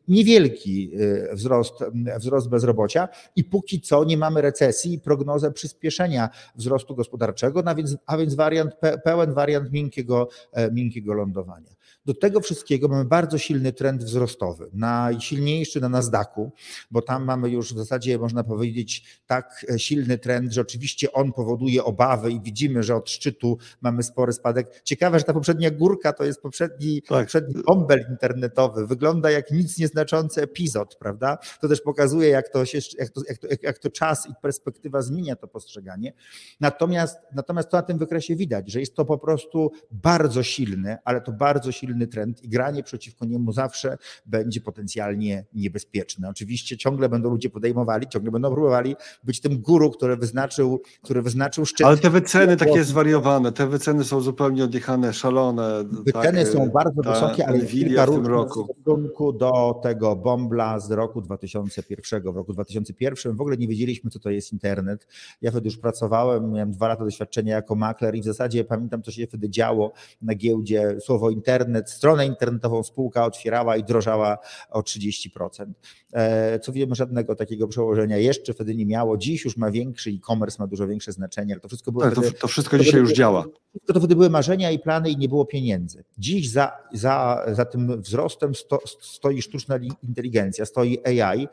niewielki 0.08 0.90
y, 1.00 1.28
wzrost, 1.32 1.74
wzrost 2.18 2.48
bezrobocia 2.48 3.08
i 3.36 3.44
póki 3.44 3.80
co 3.80 4.04
nie 4.04 4.16
mamy 4.16 4.42
recesji 4.42 4.94
i 4.94 5.00
prognozę 5.00 5.52
przyspieszenia 5.52 6.28
wzrostu 6.56 6.94
gospodarczego, 6.94 7.62
a 7.66 7.74
więc, 7.74 7.96
a 8.06 8.16
więc 8.16 8.34
wariant, 8.34 8.74
pełen 9.04 9.34
wariant 9.34 9.72
miękkiego, 9.72 10.28
e, 10.52 10.70
miękkiego 10.70 11.12
lądowania. 11.12 11.81
Do 12.06 12.14
tego 12.14 12.40
wszystkiego 12.40 12.88
mamy 12.88 13.04
bardzo 13.04 13.38
silny 13.38 13.72
trend 13.72 14.04
wzrostowy, 14.04 14.70
najsilniejszy 14.72 15.80
na 15.80 15.88
Nasdaqu, 15.88 16.52
bo 16.90 17.02
tam 17.02 17.24
mamy 17.24 17.50
już 17.50 17.74
w 17.74 17.78
zasadzie, 17.78 18.18
można 18.18 18.44
powiedzieć, 18.44 19.20
tak 19.26 19.66
silny 19.76 20.18
trend, 20.18 20.52
że 20.52 20.60
oczywiście 20.60 21.12
on 21.12 21.32
powoduje 21.32 21.84
obawy 21.84 22.30
i 22.30 22.40
widzimy, 22.40 22.82
że 22.82 22.96
od 22.96 23.10
szczytu 23.10 23.58
mamy 23.80 24.02
spory 24.02 24.32
spadek. 24.32 24.82
Ciekawe, 24.84 25.18
że 25.18 25.24
ta 25.24 25.32
poprzednia 25.32 25.70
górka 25.70 26.12
to 26.12 26.24
jest 26.24 26.40
poprzedni, 26.40 27.02
tak. 27.02 27.20
poprzedni 27.20 27.62
bąbel 27.66 28.06
internetowy. 28.10 28.86
Wygląda 28.86 29.30
jak 29.30 29.50
nic 29.50 29.78
nieznaczący 29.78 30.42
epizod, 30.42 30.96
prawda? 30.96 31.38
To 31.60 31.68
też 31.68 31.80
pokazuje, 31.80 32.28
jak 32.28 32.48
to, 32.48 32.64
się, 32.64 32.78
jak 32.98 33.10
to, 33.10 33.20
jak 33.28 33.38
to, 33.38 33.48
jak 33.62 33.78
to 33.78 33.90
czas 33.90 34.28
i 34.30 34.32
perspektywa 34.42 35.02
zmienia 35.02 35.36
to 35.36 35.48
postrzeganie. 35.48 36.12
Natomiast, 36.60 37.18
natomiast 37.34 37.70
to 37.70 37.76
na 37.76 37.82
tym 37.82 37.98
wykresie 37.98 38.36
widać, 38.36 38.72
że 38.72 38.80
jest 38.80 38.96
to 38.96 39.04
po 39.04 39.18
prostu 39.18 39.72
bardzo 39.90 40.42
silny, 40.42 40.96
ale 41.04 41.20
to 41.20 41.32
bardzo 41.32 41.72
silny 41.72 41.81
silny 41.82 42.06
trend 42.06 42.44
i 42.44 42.48
granie 42.48 42.82
przeciwko 42.82 43.24
niemu 43.24 43.52
zawsze 43.52 43.98
będzie 44.26 44.60
potencjalnie 44.60 45.44
niebezpieczne. 45.54 46.28
Oczywiście 46.28 46.76
ciągle 46.76 47.08
będą 47.08 47.30
ludzie 47.30 47.50
podejmowali, 47.50 48.06
ciągle 48.08 48.30
będą 48.30 48.52
próbowali 48.52 48.96
być 49.24 49.40
tym 49.40 49.58
guru, 49.58 49.90
który 49.90 50.16
wyznaczył, 50.16 50.82
który 51.02 51.22
wyznaczył 51.22 51.66
szczyt. 51.66 51.86
Ale 51.86 51.96
te 51.96 52.10
wyceny 52.10 52.56
takie 52.56 52.84
zwariowane, 52.84 53.52
te 53.52 53.66
wyceny 53.66 54.04
są 54.04 54.20
zupełnie 54.20 54.64
odjechane, 54.64 55.12
szalone. 55.12 55.84
Wyceny 55.84 56.44
tak, 56.44 56.52
są 56.52 56.70
bardzo 56.70 57.02
wysokie, 57.02 57.46
ale 57.46 57.66
kilka 57.66 58.06
w 58.06 58.10
tym 58.10 58.26
roku. 58.26 58.64
w 58.64 58.80
stosunku 58.80 59.32
do 59.32 59.80
tego 59.82 60.16
bombla 60.16 60.80
z 60.80 60.90
roku 60.90 61.20
2001. 61.20 62.22
W 62.22 62.36
roku 62.36 62.52
2001 62.52 63.36
w 63.36 63.40
ogóle 63.40 63.56
nie 63.56 63.68
wiedzieliśmy, 63.68 64.10
co 64.10 64.18
to 64.18 64.30
jest 64.30 64.52
internet. 64.52 65.06
Ja 65.42 65.50
wtedy 65.50 65.68
już 65.68 65.78
pracowałem, 65.78 66.52
miałem 66.52 66.72
dwa 66.72 66.88
lata 66.88 67.04
doświadczenia 67.04 67.54
jako 67.54 67.74
makler 67.74 68.14
i 68.14 68.20
w 68.20 68.24
zasadzie 68.24 68.64
pamiętam, 68.64 69.02
co 69.02 69.10
się 69.10 69.26
wtedy 69.26 69.50
działo 69.50 69.92
na 70.22 70.34
giełdzie. 70.34 70.96
Słowo 71.00 71.30
internet 71.30 71.61
internet, 71.62 71.90
stronę 71.90 72.26
internetową 72.26 72.82
spółka 72.82 73.24
otwierała 73.24 73.76
i 73.76 73.84
drożała 73.84 74.38
o 74.70 74.80
30%. 74.80 75.72
E, 76.12 76.58
co 76.58 76.72
wiemy, 76.72 76.94
żadnego 76.94 77.34
takiego 77.34 77.68
przełożenia 77.68 78.16
jeszcze 78.16 78.54
wtedy 78.54 78.74
nie 78.74 78.86
miało. 78.86 79.16
Dziś 79.16 79.44
już 79.44 79.56
ma 79.56 79.70
większy 79.70 80.10
e-commerce, 80.10 80.56
ma 80.58 80.66
dużo 80.66 80.86
większe 80.86 81.12
znaczenie, 81.12 81.54
ale 81.54 81.60
to 81.60 81.68
wszystko 81.68 81.92
było. 81.92 82.04
Tak, 82.04 82.12
wtedy, 82.12 82.32
to, 82.32 82.38
to, 82.38 82.48
wszystko 82.48 82.78
to 82.78 82.84
dzisiaj 82.84 83.00
już 83.00 83.12
działa. 83.12 83.44
To, 83.86 83.92
to 83.92 84.00
wtedy 84.00 84.14
były 84.14 84.30
marzenia 84.30 84.70
i 84.70 84.78
plany 84.78 85.10
i 85.10 85.16
nie 85.16 85.28
było 85.28 85.44
pieniędzy. 85.46 86.04
Dziś 86.18 86.50
za, 86.50 86.72
za, 86.92 87.46
za 87.52 87.64
tym 87.64 88.02
wzrostem 88.02 88.54
sto, 88.54 88.80
stoi 89.00 89.42
sztuczna 89.42 89.78
inteligencja, 90.02 90.64
stoi 90.64 90.98
AI, 91.04 91.48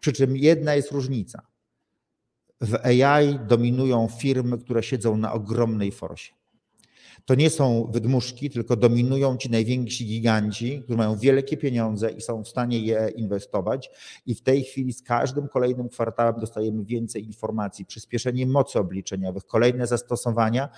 przy 0.00 0.12
czym 0.12 0.36
jedna 0.36 0.74
jest 0.74 0.90
różnica. 0.90 1.42
W 2.60 2.74
AI 2.74 3.38
dominują 3.46 4.08
firmy, 4.20 4.58
które 4.58 4.82
siedzą 4.82 5.16
na 5.16 5.32
ogromnej 5.32 5.92
forsie. 5.92 6.41
To 7.24 7.34
nie 7.34 7.50
są 7.50 7.90
wydmuszki, 7.92 8.50
tylko 8.50 8.76
dominują 8.76 9.36
ci 9.36 9.50
najwięksi 9.50 10.06
giganci, 10.06 10.82
którzy 10.82 10.98
mają 10.98 11.16
wielkie 11.16 11.56
pieniądze 11.56 12.10
i 12.10 12.20
są 12.20 12.44
w 12.44 12.48
stanie 12.48 12.78
je 12.78 13.12
inwestować. 13.16 13.90
I 14.26 14.34
w 14.34 14.42
tej 14.42 14.64
chwili 14.64 14.92
z 14.92 15.02
każdym 15.02 15.48
kolejnym 15.48 15.88
kwartałem 15.88 16.34
dostajemy 16.40 16.84
więcej 16.84 17.24
informacji, 17.24 17.84
przyspieszenie 17.84 18.46
mocy 18.46 18.78
obliczeniowych, 18.78 19.44
kolejne 19.44 19.86
zastosowania. 19.86 20.68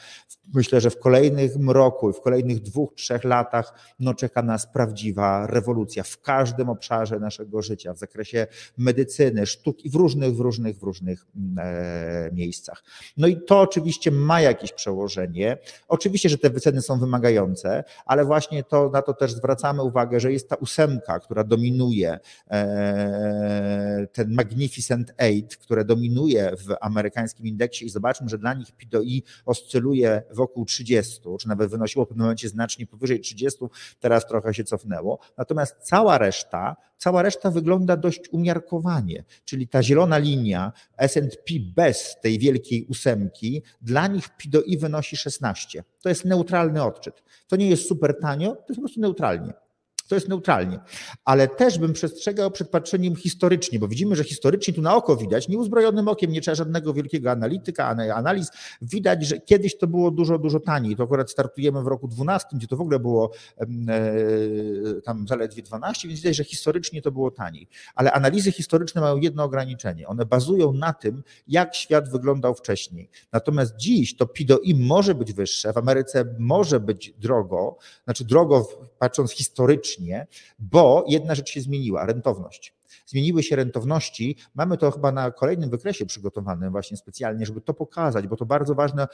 Myślę, 0.54 0.80
że 0.80 0.90
w 0.90 0.98
kolejnym 0.98 1.70
roku, 1.70 2.12
w 2.12 2.20
kolejnych 2.20 2.60
dwóch, 2.60 2.94
trzech 2.94 3.24
latach 3.24 3.94
no, 4.00 4.14
czeka 4.14 4.42
nas 4.42 4.66
prawdziwa 4.72 5.46
rewolucja 5.46 6.02
w 6.02 6.20
każdym 6.20 6.68
obszarze 6.68 7.20
naszego 7.20 7.62
życia, 7.62 7.94
w 7.94 7.98
zakresie 7.98 8.46
medycyny, 8.78 9.46
sztuki, 9.46 9.90
w 9.90 9.94
różnych, 9.94 10.36
w 10.36 10.40
różnych, 10.40 10.78
w 10.78 10.82
różnych 10.82 11.26
e, 11.58 12.30
miejscach. 12.32 12.84
No 13.16 13.26
i 13.26 13.36
to 13.46 13.60
oczywiście 13.60 14.10
ma 14.10 14.40
jakieś 14.40 14.72
przełożenie. 14.72 15.58
Oczywiście, 15.88 16.28
że 16.34 16.38
te 16.38 16.50
wyceny 16.50 16.82
są 16.82 16.98
wymagające, 16.98 17.84
ale 18.06 18.24
właśnie 18.24 18.64
to, 18.64 18.90
na 18.90 19.02
to 19.02 19.14
też 19.14 19.32
zwracamy 19.32 19.82
uwagę, 19.82 20.20
że 20.20 20.32
jest 20.32 20.48
ta 20.48 20.56
ósemka, 20.56 21.20
która 21.20 21.44
dominuje, 21.44 22.18
e, 22.50 24.06
ten 24.12 24.34
Magnificent 24.34 25.14
Eight, 25.18 25.56
które 25.56 25.84
dominuje 25.84 26.52
w 26.56 26.74
amerykańskim 26.80 27.46
indeksie 27.46 27.86
i 27.86 27.90
zobaczmy, 27.90 28.28
że 28.28 28.38
dla 28.38 28.54
nich 28.54 28.72
PDI 28.72 29.22
oscyluje 29.46 30.22
wokół 30.30 30.64
30, 30.64 31.20
czy 31.40 31.48
nawet 31.48 31.70
wynosiło 31.70 32.04
w 32.04 32.08
pewnym 32.08 32.24
momencie 32.24 32.48
znacznie 32.48 32.86
powyżej 32.86 33.20
30, 33.20 33.64
teraz 34.00 34.26
trochę 34.26 34.54
się 34.54 34.64
cofnęło. 34.64 35.18
Natomiast 35.36 35.76
cała 35.82 36.18
reszta 36.18 36.76
cała 37.04 37.22
reszta 37.22 37.50
wygląda 37.50 37.96
dość 37.96 38.20
umiarkowanie, 38.32 39.24
czyli 39.44 39.68
ta 39.68 39.82
zielona 39.82 40.18
linia 40.18 40.72
S&P 40.96 41.54
bez 41.76 42.16
tej 42.22 42.38
wielkiej 42.38 42.86
ósemki, 42.86 43.62
dla 43.82 44.06
nich 44.06 44.28
PDI 44.28 44.78
wynosi 44.78 45.16
16. 45.16 45.84
To 46.02 46.08
jest 46.08 46.23
neutralny 46.24 46.82
odczyt. 46.82 47.22
To 47.48 47.56
nie 47.56 47.68
jest 47.68 47.88
super 47.88 48.20
tanio, 48.20 48.50
to 48.50 48.64
jest 48.68 48.74
po 48.74 48.80
prostu 48.80 49.00
neutralnie. 49.00 49.52
To 50.08 50.14
jest 50.14 50.28
neutralnie. 50.28 50.80
Ale 51.24 51.48
też 51.48 51.78
bym 51.78 51.92
przestrzegał 51.92 52.50
przed 52.50 52.70
patrzeniem 52.70 53.16
historycznie, 53.16 53.78
bo 53.78 53.88
widzimy, 53.88 54.16
że 54.16 54.24
historycznie 54.24 54.74
tu 54.74 54.82
na 54.82 54.96
oko 54.96 55.16
widać, 55.16 55.48
nieuzbrojonym 55.48 56.08
okiem, 56.08 56.32
nie 56.32 56.40
trzeba 56.40 56.54
żadnego 56.54 56.94
wielkiego 56.94 57.30
analityka, 57.30 57.96
analiz. 58.14 58.48
Widać, 58.82 59.26
że 59.26 59.40
kiedyś 59.40 59.78
to 59.78 59.86
było 59.86 60.10
dużo, 60.10 60.38
dużo 60.38 60.60
taniej. 60.60 60.96
To 60.96 61.02
akurat 61.02 61.30
startujemy 61.30 61.82
w 61.82 61.86
roku 61.86 62.08
12, 62.08 62.48
gdzie 62.52 62.66
to 62.66 62.76
w 62.76 62.80
ogóle 62.80 62.98
było 62.98 63.30
e, 63.60 63.66
tam 65.04 65.28
zaledwie 65.28 65.62
12, 65.62 66.08
więc 66.08 66.20
widać, 66.20 66.36
że 66.36 66.44
historycznie 66.44 67.02
to 67.02 67.12
było 67.12 67.30
taniej. 67.30 67.68
Ale 67.94 68.12
analizy 68.12 68.52
historyczne 68.52 69.00
mają 69.00 69.16
jedno 69.16 69.44
ograniczenie. 69.44 70.08
One 70.08 70.26
bazują 70.26 70.72
na 70.72 70.92
tym, 70.92 71.22
jak 71.48 71.74
świat 71.74 72.10
wyglądał 72.10 72.54
wcześniej. 72.54 73.10
Natomiast 73.32 73.76
dziś 73.76 74.16
to 74.16 74.26
PIDO-I 74.26 74.74
może 74.74 75.14
być 75.14 75.32
wyższe, 75.32 75.72
w 75.72 75.76
Ameryce 75.76 76.24
może 76.38 76.80
być 76.80 77.14
drogo, 77.18 77.76
znaczy 78.04 78.24
drogo 78.24 78.68
patrząc 78.98 79.32
historycznie, 79.32 79.93
bo 80.58 81.04
jedna 81.08 81.34
rzecz 81.34 81.50
się 81.50 81.60
zmieniła 81.60 82.06
rentowność. 82.06 82.74
Zmieniły 83.06 83.42
się 83.42 83.56
rentowności. 83.56 84.36
Mamy 84.54 84.78
to 84.78 84.90
chyba 84.90 85.12
na 85.12 85.30
kolejnym 85.30 85.70
wykresie 85.70 86.06
przygotowanym 86.06 86.70
właśnie 86.70 86.96
specjalnie, 86.96 87.46
żeby 87.46 87.60
to 87.60 87.74
pokazać, 87.74 88.26
bo 88.26 88.36
to 88.36 88.46
bardzo 88.46 88.74
ważne, 88.74 89.06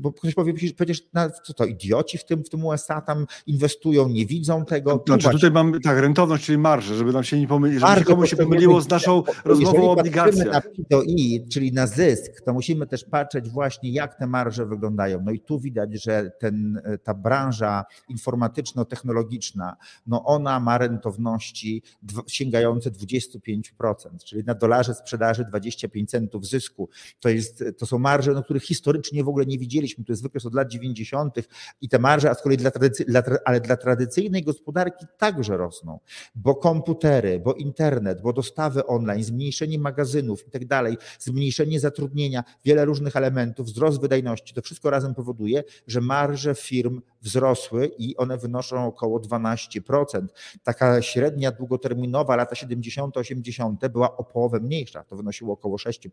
bo 0.00 0.12
ktoś 0.12 0.34
powie 0.34 0.54
przecież 0.74 1.02
na, 1.12 1.30
co 1.30 1.54
to, 1.54 1.64
idioci 1.64 2.18
w 2.18 2.24
tym, 2.24 2.44
w 2.44 2.48
tym 2.48 2.64
USA 2.64 3.00
tam 3.00 3.26
inwestują, 3.46 4.08
nie 4.08 4.26
widzą 4.26 4.64
tego. 4.64 5.04
Znaczy 5.06 5.30
tutaj 5.30 5.50
mamy 5.50 5.80
tak, 5.80 5.98
rentowność, 5.98 6.44
czyli 6.44 6.58
marżę, 6.58 6.94
żeby 6.94 7.12
nam 7.12 7.24
się 7.24 7.40
nie 7.40 7.48
pomyliło, 7.48 7.88
żeby 7.88 8.00
się 8.00 8.04
komuś 8.04 8.30
się 8.30 8.36
pomyliło 8.36 8.80
z 8.80 8.88
naszą 8.88 9.22
rozmową 9.44 9.88
o 9.88 9.92
obligacjach. 9.92 10.64
na 10.90 11.02
I, 11.06 11.48
czyli 11.48 11.72
na 11.72 11.86
zysk, 11.86 12.40
to 12.44 12.52
musimy 12.52 12.86
też 12.86 13.04
patrzeć 13.04 13.50
właśnie 13.50 13.92
jak 13.92 14.18
te 14.18 14.26
marże 14.26 14.66
wyglądają. 14.66 15.22
No 15.24 15.30
i 15.32 15.40
tu 15.40 15.60
widać, 15.60 16.02
że 16.02 16.30
ten, 16.40 16.82
ta 17.04 17.14
branża 17.14 17.84
informatyczno-technologiczna, 18.08 19.76
no 20.06 20.24
ona 20.24 20.60
ma 20.60 20.78
rentowności 20.78 21.82
sięgające 22.26 22.81
25%, 22.90 24.24
czyli 24.24 24.44
na 24.44 24.54
dolarze 24.54 24.94
sprzedaży 24.94 25.44
25 25.44 26.10
centów 26.10 26.46
zysku. 26.46 26.88
To, 27.20 27.28
jest, 27.28 27.64
to 27.78 27.86
są 27.86 27.98
marże, 27.98 28.32
no, 28.32 28.42
których 28.42 28.62
historycznie 28.62 29.24
w 29.24 29.28
ogóle 29.28 29.46
nie 29.46 29.58
widzieliśmy. 29.58 30.04
To 30.04 30.12
jest 30.12 30.22
wykres 30.22 30.46
od 30.46 30.54
lat 30.54 30.68
90. 30.68 31.36
i 31.80 31.88
te 31.88 31.98
marże, 31.98 32.30
a 32.30 32.34
z 32.34 32.42
kolei 32.42 32.58
dla, 32.58 32.70
tradycy, 32.70 33.04
dla, 33.04 33.22
ale 33.44 33.60
dla 33.60 33.76
tradycyjnej 33.76 34.42
gospodarki 34.42 35.06
także 35.18 35.56
rosną, 35.56 35.98
bo 36.34 36.54
komputery, 36.54 37.40
bo 37.40 37.54
internet, 37.54 38.22
bo 38.22 38.32
dostawy 38.32 38.86
online, 38.86 39.24
zmniejszenie 39.24 39.78
magazynów 39.78 40.48
i 40.48 40.50
tak 40.50 40.66
dalej, 40.66 40.96
zmniejszenie 41.18 41.80
zatrudnienia, 41.80 42.44
wiele 42.64 42.84
różnych 42.84 43.16
elementów, 43.16 43.66
wzrost 43.66 44.00
wydajności, 44.00 44.54
to 44.54 44.62
wszystko 44.62 44.90
razem 44.90 45.14
powoduje, 45.14 45.64
że 45.86 46.00
marże 46.00 46.54
firm 46.54 47.00
wzrosły 47.22 47.90
i 47.98 48.16
one 48.16 48.38
wynoszą 48.38 48.86
około 48.86 49.20
12%. 49.20 50.26
Taka 50.62 51.02
średnia 51.02 51.52
długoterminowa 51.52 52.36
lata 52.36 52.54
70., 52.54 53.16
80. 53.16 53.88
była 53.88 54.16
o 54.16 54.24
połowę 54.24 54.60
mniejsza, 54.60 55.04
to 55.04 55.16
wynosiło 55.16 55.52
około 55.52 55.76
6%. 55.76 56.08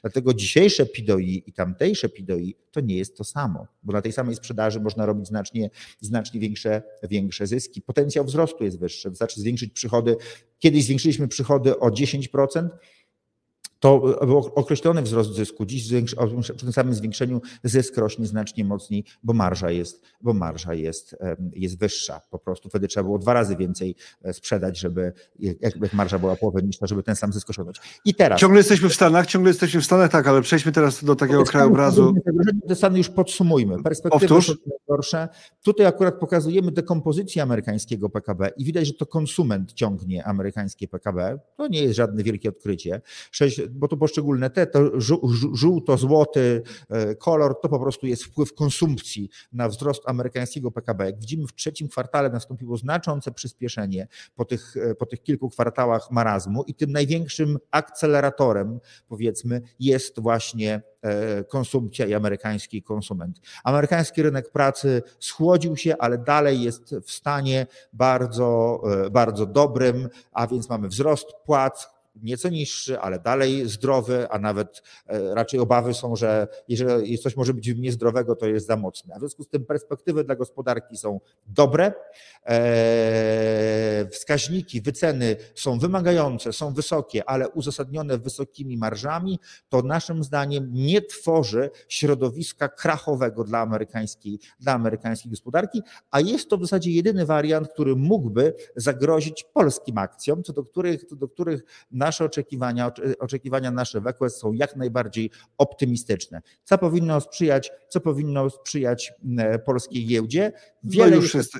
Dlatego 0.00 0.34
dzisiejsze 0.34 0.86
PIDOI 0.86 1.42
i 1.46 1.52
tamtejsze 1.52 2.08
PIDOI 2.08 2.56
to 2.70 2.80
nie 2.80 2.96
jest 2.96 3.16
to 3.16 3.24
samo, 3.24 3.66
bo 3.82 3.92
na 3.92 4.02
tej 4.02 4.12
samej 4.12 4.34
sprzedaży 4.34 4.80
można 4.80 5.06
robić 5.06 5.26
znacznie, 5.28 5.70
znacznie 6.00 6.40
większe, 6.40 6.82
większe 7.02 7.46
zyski. 7.46 7.82
Potencjał 7.82 8.24
wzrostu 8.24 8.64
jest 8.64 8.78
wyższy, 8.78 9.10
wystarczy 9.10 9.40
zwiększyć 9.40 9.72
przychody. 9.72 10.16
Kiedyś 10.58 10.84
zwiększyliśmy 10.84 11.28
przychody 11.28 11.78
o 11.78 11.88
10%, 11.88 12.68
to 13.80 14.18
był 14.26 14.38
określony 14.38 15.02
wzrost 15.02 15.34
zysku. 15.34 15.66
Dziś 15.66 15.92
przy 16.42 16.54
tym 16.54 16.72
samym 16.72 16.94
zwiększeniu 16.94 17.40
zysk 17.64 17.96
rośnie 17.96 18.26
znacznie 18.26 18.64
mocniej, 18.64 19.04
bo 19.22 19.32
marża 19.32 19.70
jest, 19.70 20.02
bo 20.20 20.32
marża 20.34 20.74
jest, 20.74 21.16
jest 21.52 21.78
wyższa. 21.78 22.20
Po 22.30 22.38
prostu 22.38 22.68
wtedy 22.68 22.88
trzeba 22.88 23.04
było 23.04 23.18
dwa 23.18 23.34
razy 23.34 23.56
więcej 23.56 23.96
e, 24.22 24.32
sprzedać, 24.32 24.78
żeby 24.78 25.12
jak 25.38 25.92
marża 25.92 26.18
była 26.18 26.36
połowę 26.36 26.62
niższa, 26.62 26.86
żeby 26.86 27.02
ten 27.02 27.16
sam 27.16 27.32
zysk 27.32 27.50
osiągnąć. 27.50 27.80
I 28.04 28.14
teraz. 28.14 28.40
Ciągle 28.40 28.58
jesteśmy 28.58 28.88
w 28.88 28.94
Stanach, 28.94 29.26
ciągle 29.26 29.50
jesteśmy 29.50 29.80
w 29.80 29.84
Stanach, 29.84 30.10
tak, 30.10 30.26
ale 30.26 30.42
przejdźmy 30.42 30.72
teraz 30.72 31.04
do 31.04 31.16
takiego 31.16 31.44
krajobrazu. 31.44 32.14
Te 32.68 32.74
Stany 32.74 32.98
już 32.98 33.08
podsumujmy. 33.08 33.82
Perspektywy 33.82 34.42
są 34.42 34.54
gorsze. 34.88 35.28
Tutaj 35.62 35.86
akurat 35.86 36.14
pokazujemy 36.14 36.72
dekompozycję 36.72 37.42
amerykańskiego 37.42 38.08
PKB 38.08 38.50
i 38.56 38.64
widać, 38.64 38.86
że 38.86 38.92
to 38.92 39.06
konsument 39.06 39.72
ciągnie 39.72 40.24
amerykańskie 40.24 40.88
PKB. 40.88 41.38
To 41.56 41.68
nie 41.68 41.82
jest 41.82 41.96
żadne 41.96 42.22
wielkie 42.22 42.48
odkrycie. 42.48 43.00
6, 43.30 43.60
bo 43.72 43.88
to 43.88 43.96
poszczególne 43.96 44.50
te, 44.50 44.66
to 44.66 45.00
żółto-złoty 45.52 46.62
e, 46.88 47.14
kolor, 47.14 47.60
to 47.60 47.68
po 47.68 47.80
prostu 47.80 48.06
jest 48.06 48.24
wpływ 48.24 48.54
konsumpcji 48.54 49.30
na 49.52 49.68
wzrost 49.68 50.02
amerykańskiego 50.06 50.70
PKB. 50.70 51.06
Jak 51.06 51.20
widzimy, 51.20 51.46
w 51.46 51.54
trzecim 51.54 51.88
kwartale 51.88 52.30
nastąpiło 52.30 52.76
znaczące 52.76 53.32
przyspieszenie 53.32 54.08
po 54.34 54.44
tych, 54.44 54.76
e, 54.76 54.94
po 54.94 55.06
tych 55.06 55.22
kilku 55.22 55.50
kwartałach 55.50 56.10
marazmu 56.10 56.62
i 56.62 56.74
tym 56.74 56.92
największym 56.92 57.58
akceleratorem, 57.70 58.80
powiedzmy, 59.08 59.62
jest 59.80 60.20
właśnie 60.20 60.82
e, 61.02 61.44
konsumpcja 61.44 62.06
i 62.06 62.14
amerykański 62.14 62.82
konsument. 62.82 63.40
Amerykański 63.64 64.22
rynek 64.22 64.50
pracy 64.52 65.02
schłodził 65.18 65.76
się, 65.76 65.96
ale 65.98 66.18
dalej 66.18 66.62
jest 66.62 66.94
w 66.94 67.10
stanie 67.10 67.66
bardzo, 67.92 68.80
bardzo 69.10 69.46
dobrym, 69.46 70.08
a 70.32 70.46
więc 70.46 70.68
mamy 70.68 70.88
wzrost 70.88 71.26
płac, 71.44 71.99
nieco 72.14 72.48
niższy, 72.48 73.00
ale 73.00 73.18
dalej 73.18 73.68
zdrowy, 73.68 74.30
a 74.30 74.38
nawet 74.38 74.82
e, 75.06 75.34
raczej 75.34 75.60
obawy 75.60 75.94
są, 75.94 76.16
że 76.16 76.48
jeżeli 76.68 77.18
coś 77.18 77.36
może 77.36 77.54
być 77.54 77.74
niezdrowego, 77.76 78.36
to 78.36 78.46
jest 78.46 78.66
za 78.66 78.76
mocne. 78.76 79.14
A 79.14 79.18
w 79.18 79.20
związku 79.20 79.44
z 79.44 79.48
tym 79.48 79.64
perspektywy 79.64 80.24
dla 80.24 80.36
gospodarki 80.36 80.96
są 80.96 81.20
dobre, 81.46 81.92
e, 82.46 84.08
wskaźniki, 84.12 84.80
wyceny 84.80 85.36
są 85.54 85.78
wymagające, 85.78 86.52
są 86.52 86.72
wysokie, 86.72 87.28
ale 87.28 87.48
uzasadnione 87.48 88.18
wysokimi 88.18 88.76
marżami, 88.76 89.40
to 89.68 89.82
naszym 89.82 90.24
zdaniem 90.24 90.68
nie 90.72 91.02
tworzy 91.02 91.70
środowiska 91.88 92.68
krachowego 92.68 93.44
dla 93.44 93.58
amerykańskiej, 93.58 94.40
dla 94.60 94.72
amerykańskiej 94.72 95.30
gospodarki, 95.30 95.82
a 96.10 96.20
jest 96.20 96.48
to 96.48 96.58
w 96.58 96.62
zasadzie 96.62 96.90
jedyny 96.90 97.26
wariant, 97.26 97.68
który 97.68 97.96
mógłby 97.96 98.54
zagrozić 98.76 99.44
polskim 99.44 99.98
akcjom, 99.98 100.42
co 100.42 100.52
do 100.52 100.64
których, 100.64 101.04
co 101.04 101.16
do 101.16 101.28
których 101.28 101.62
nasze 102.00 102.24
oczekiwania, 102.24 102.92
oczekiwania 103.18 103.70
nasze 103.70 104.00
w 104.00 104.06
Equest 104.06 104.40
są 104.40 104.52
jak 104.52 104.76
najbardziej 104.76 105.30
optymistyczne. 105.58 106.42
Co 106.64 106.78
powinno 106.78 107.20
sprzyjać, 107.20 107.72
co 107.88 108.00
powinno 108.00 108.50
sprzyjać 108.50 109.12
e, 109.38 109.58
polskiej 109.58 110.06
giełdzie? 110.06 110.52
No 110.82 110.90
wiele 110.90 111.10
no 111.10 111.16
już 111.16 111.34
jest, 111.34 111.58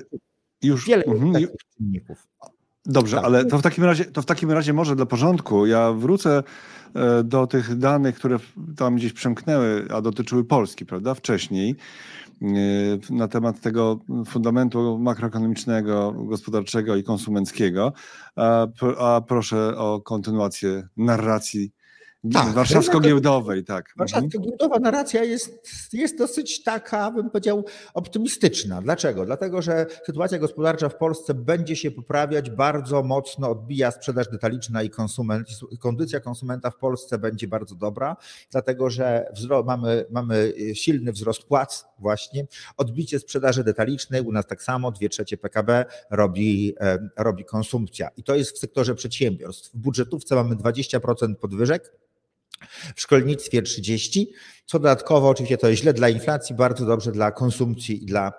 już, 0.61 0.87
wiele 0.87 1.03
mhm, 1.03 1.33
takich 1.33 1.49
czynników. 1.77 2.27
Dobrze, 2.85 3.15
tak. 3.15 3.25
ale 3.25 3.45
to 3.45 3.57
w, 3.57 3.61
takim 3.61 3.83
razie, 3.83 4.05
to 4.05 4.21
w 4.21 4.25
takim 4.25 4.51
razie 4.51 4.73
może 4.73 4.95
dla 4.95 5.05
porządku 5.05 5.65
ja 5.65 5.91
wrócę 5.93 6.43
e, 6.95 7.23
do 7.23 7.47
tych 7.47 7.77
danych, 7.77 8.15
które 8.15 8.37
tam 8.77 8.95
gdzieś 8.95 9.13
przemknęły, 9.13 9.87
a 9.89 10.01
dotyczyły 10.01 10.43
Polski, 10.43 10.85
prawda, 10.85 11.13
wcześniej. 11.13 11.75
Y, 12.41 12.99
na 13.09 13.27
temat 13.27 13.59
tego 13.59 13.99
fundamentu 14.27 14.99
makroekonomicznego, 14.99 16.11
gospodarczego 16.11 16.95
i 16.95 17.03
konsumenckiego. 17.03 17.93
A, 18.35 18.67
a 18.99 19.21
proszę 19.21 19.77
o 19.77 20.01
kontynuację 20.01 20.87
narracji 20.97 21.71
tak, 22.33 22.53
warszawsko-giełdowej, 22.53 23.63
tak. 23.63 23.89
Mhm. 23.89 23.97
Warszawsko-giełdowa 23.97 24.79
narracja 24.79 25.23
jest, 25.23 25.69
jest 25.93 26.17
dosyć 26.17 26.63
taka, 26.63 27.11
bym 27.11 27.29
powiedział, 27.29 27.65
optymistyczna. 27.93 28.81
Dlaczego? 28.81 29.25
Dlatego, 29.25 29.61
że 29.61 29.85
sytuacja 30.05 30.39
gospodarcza 30.39 30.89
w 30.89 30.97
Polsce 30.97 31.33
będzie 31.33 31.75
się 31.75 31.91
poprawiać, 31.91 32.49
bardzo 32.49 33.03
mocno 33.03 33.49
odbija 33.49 33.91
sprzedaż 33.91 34.27
detaliczna 34.27 34.83
i 34.83 34.89
konsument, 34.89 35.47
kondycja 35.79 36.19
konsumenta 36.19 36.71
w 36.71 36.77
Polsce 36.77 37.17
będzie 37.17 37.47
bardzo 37.47 37.75
dobra, 37.75 38.17
dlatego 38.51 38.89
że 38.89 39.31
wzro, 39.35 39.63
mamy, 39.63 40.05
mamy 40.09 40.53
silny 40.73 41.11
wzrost 41.11 41.43
płac 41.43 41.85
właśnie, 41.99 42.47
odbicie 42.77 43.19
sprzedaży 43.19 43.63
detalicznej, 43.63 44.21
u 44.21 44.31
nas 44.31 44.47
tak 44.47 44.63
samo, 44.63 44.91
dwie 44.91 45.09
trzecie 45.09 45.37
PKB 45.37 45.85
robi, 46.09 46.75
e, 46.79 47.09
robi 47.17 47.45
konsumpcja. 47.45 48.09
I 48.17 48.23
to 48.23 48.35
jest 48.35 48.55
w 48.55 48.59
sektorze 48.59 48.95
przedsiębiorstw. 48.95 49.73
W 49.73 49.77
budżetówce 49.77 50.35
mamy 50.35 50.55
20% 50.55 51.35
podwyżek, 51.35 51.91
w 52.95 53.01
szkolnictwie 53.01 53.61
30, 53.61 54.33
co 54.65 54.79
dodatkowo 54.79 55.29
oczywiście 55.29 55.57
to 55.57 55.69
jest 55.69 55.81
źle 55.81 55.93
dla 55.93 56.09
inflacji, 56.09 56.55
bardzo 56.55 56.85
dobrze 56.85 57.11
dla 57.11 57.31
konsumpcji 57.31 58.03
i 58.03 58.05
dla 58.05 58.31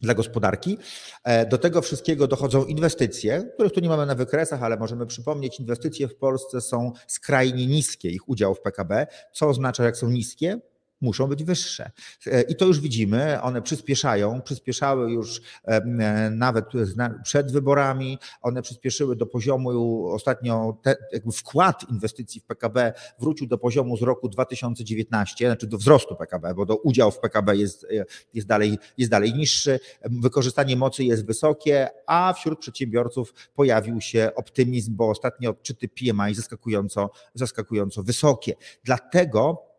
dla 0.00 0.14
gospodarki. 0.14 0.78
E, 1.24 1.46
do 1.46 1.58
tego 1.58 1.82
wszystkiego 1.82 2.26
dochodzą 2.26 2.64
inwestycje, 2.64 3.50
których 3.54 3.72
tu 3.72 3.80
nie 3.80 3.88
mamy 3.88 4.06
na 4.06 4.14
wykresach, 4.14 4.62
ale 4.62 4.76
możemy 4.76 5.06
przypomnieć, 5.06 5.60
inwestycje 5.60 6.08
w 6.08 6.16
Polsce 6.16 6.60
są 6.60 6.92
skrajnie 7.06 7.66
niskie, 7.66 8.10
ich 8.10 8.28
udział 8.28 8.54
w 8.54 8.60
PKB. 8.60 9.06
Co 9.32 9.48
oznacza, 9.48 9.84
jak 9.84 9.96
są 9.96 10.10
niskie? 10.10 10.60
Muszą 11.00 11.26
być 11.26 11.44
wyższe. 11.44 11.90
E, 12.26 12.42
I 12.42 12.56
to 12.56 12.64
już 12.64 12.80
widzimy, 12.80 13.42
one 13.42 13.62
przyspieszają, 13.62 14.42
przyspieszały 14.42 15.12
już 15.12 15.40
e, 15.64 15.80
nawet 16.30 16.64
przed 17.24 17.52
wyborami, 17.52 18.18
one 18.42 18.62
przyspieszyły 18.62 19.16
do 19.16 19.26
poziomu 19.26 20.06
ostatnio, 20.08 20.78
te, 20.82 20.96
jakby 21.12 21.32
wkład 21.32 21.90
inwestycji 21.90 22.40
w 22.40 22.44
PKB 22.44 22.92
wrócił 23.18 23.46
do 23.46 23.58
poziomu 23.58 23.96
z 23.96 24.02
roku 24.02 24.28
2019, 24.28 25.46
znaczy 25.46 25.66
do 25.66 25.78
wzrostu 25.78 26.16
PKB, 26.16 26.54
bo 26.54 26.66
do 26.66 26.76
udział 26.76 27.10
w 27.10 27.18
PKB 27.18 27.56
jest, 27.56 27.84
e, 27.84 28.04
jest, 28.34 28.46
dalej, 28.46 28.78
jest 28.98 29.10
dalej 29.10 29.34
niższy, 29.34 29.80
wykorzystanie 30.04 30.76
mocy 30.76 31.04
jest 31.04 31.26
wysokie, 31.26 31.88
a 32.06 32.32
wśród 32.32 32.58
przedsiębiorców 32.58 33.34
pojawił 33.54 34.00
się 34.00 34.30
optymizm, 34.36 34.96
bo 34.96 35.10
ostatnie 35.10 35.50
odczyty 35.50 35.88
PMI 35.88 36.34
zaskakująco, 36.34 37.10
zaskakująco 37.34 38.02
wysokie. 38.02 38.54
Dlatego 38.84 39.73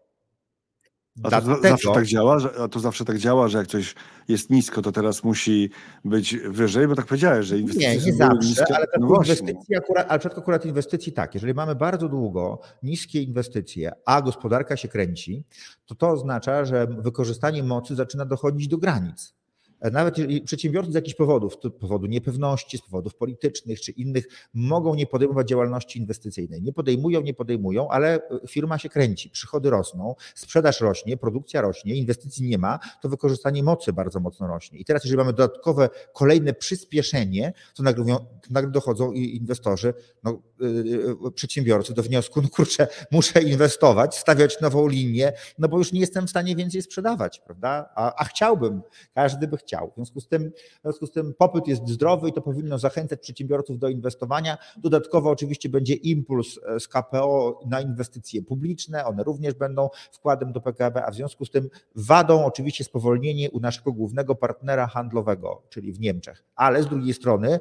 a 1.23 1.30
to 1.30 1.41
Dlatego... 1.41 1.69
zawsze 1.69 1.91
tak 1.93 2.06
działa, 2.06 2.39
że, 2.39 2.49
a 2.63 2.67
to 2.67 2.80
zawsze 2.80 3.06
tak 3.06 3.17
działa, 3.17 3.47
że 3.47 3.58
jak 3.58 3.67
coś 3.67 3.95
jest 4.28 4.49
nisko, 4.49 4.82
to 4.82 4.91
teraz 4.91 5.23
musi 5.23 5.69
być 6.06 6.38
wyżej, 6.38 6.88
bo 6.88 6.95
tak 6.95 7.06
powiedziałeś, 7.06 7.45
że 7.45 7.60
inwestycje 7.60 7.89
Nie, 7.89 8.06
nie 8.06 8.13
zawsze, 8.13 8.47
niskie. 8.47 8.75
ale 8.75 8.86
no 8.99 9.15
inwestycji 9.15 9.75
akurat, 9.75 10.06
ale 10.10 10.19
akurat 10.38 10.65
inwestycji 10.65 11.13
tak, 11.13 11.34
jeżeli 11.34 11.54
mamy 11.54 11.75
bardzo 11.75 12.10
długo 12.10 12.60
niskie 12.84 13.21
inwestycje, 13.21 13.91
a 14.06 14.21
gospodarka 14.21 14.78
się 14.78 14.88
kręci, 14.88 15.43
to 15.86 15.95
to 15.95 16.10
oznacza, 16.10 16.65
że 16.65 16.88
wykorzystanie 16.88 17.63
mocy 17.63 17.95
zaczyna 17.95 18.25
dochodzić 18.25 18.67
do 18.67 18.78
granic. 18.78 19.36
Nawet 19.91 20.17
jeżeli 20.17 20.41
przedsiębiorcy 20.41 20.91
z 20.91 20.95
jakichś 20.95 21.15
powodów, 21.15 21.54
z 21.54 21.80
powodu 21.80 22.06
niepewności, 22.06 22.78
z 22.78 22.82
powodów 22.82 23.15
politycznych 23.15 23.82
czy 23.82 23.91
innych, 23.91 24.28
mogą 24.54 24.95
nie 24.95 25.08
podejmować 25.08 25.48
działalności 25.48 26.00
inwestycyjnej. 26.00 26.62
Nie 26.62 26.74
podejmują, 26.74 27.21
nie 27.21 27.34
podejmują, 27.34 27.89
ale 27.89 28.19
firma 28.48 28.78
się 28.78 28.89
kręci, 28.89 29.30
przychody 29.30 29.69
rosną, 29.69 30.15
sprzedaż 30.36 30.82
rośnie, 30.82 31.17
produkcja 31.17 31.62
rośnie, 31.62 31.95
inwestycji 31.95 32.50
nie 32.50 32.58
ma, 32.58 32.80
to 33.02 33.10
wykorzystanie 33.10 33.63
mocy 33.63 33.93
bardzo 33.93 34.19
mocno 34.19 34.48
rośnie. 34.48 34.80
I 34.80 34.86
teraz, 34.86 35.04
jeżeli 35.04 35.17
mamy 35.17 35.34
dodatkowe, 35.34 35.89
kolejne 36.13 36.54
przyspieszenie, 36.54 37.54
to 37.76 37.84
nagle, 37.84 38.04
mówią, 38.04 38.17
to 38.17 38.50
nagle 38.50 38.71
dochodzą 38.71 39.12
inwestorzy, 39.12 39.93
no, 40.24 40.41
yy, 40.60 41.32
przedsiębiorcy 41.32 41.93
do 41.93 42.04
wniosku, 42.04 42.41
no 42.41 42.50
kurczę, 42.50 42.88
muszę 43.12 43.41
inwestować, 43.41 44.17
stawiać 44.17 44.62
nową 44.62 44.88
linię, 44.88 45.34
no 45.58 45.67
bo 45.67 45.78
już 45.78 45.91
nie 45.91 46.00
jestem 46.00 46.28
w 46.28 46.30
stanie 46.30 46.56
więcej 46.56 46.82
sprzedawać, 46.82 47.39
prawda? 47.39 47.89
A, 47.95 48.15
a 48.15 48.24
chciałbym, 48.24 48.82
każdy 49.13 49.48
by 49.48 49.58
chciał. 49.58 49.74
W 49.81 49.95
związku, 49.95 50.19
z 50.19 50.27
tym, 50.27 50.51
w 50.79 50.81
związku 50.81 51.07
z 51.07 51.11
tym 51.11 51.33
popyt 51.33 51.67
jest 51.67 51.88
zdrowy 51.88 52.29
i 52.29 52.33
to 52.33 52.41
powinno 52.41 52.79
zachęcać 52.79 53.19
przedsiębiorców 53.19 53.79
do 53.79 53.89
inwestowania. 53.89 54.57
Dodatkowo 54.77 55.29
oczywiście 55.29 55.69
będzie 55.69 55.93
impuls 55.93 56.59
e, 56.65 56.79
z 56.79 56.88
KPO 56.88 57.59
na 57.65 57.81
inwestycje 57.81 58.41
publiczne, 58.41 59.05
one 59.05 59.23
również 59.23 59.53
będą 59.53 59.89
wkładem 60.11 60.51
do 60.51 60.61
PKB, 60.61 61.05
a 61.05 61.11
w 61.11 61.15
związku 61.15 61.45
z 61.45 61.51
tym 61.51 61.69
wadą 61.95 62.45
oczywiście 62.45 62.83
spowolnienie 62.83 63.51
u 63.51 63.59
naszego 63.59 63.91
głównego 63.91 64.35
partnera 64.35 64.88
handlowego, 64.88 65.61
czyli 65.69 65.93
w 65.93 65.99
Niemczech. 65.99 66.43
Ale 66.55 66.83
z 66.83 66.88
drugiej 66.88 67.13
strony 67.13 67.59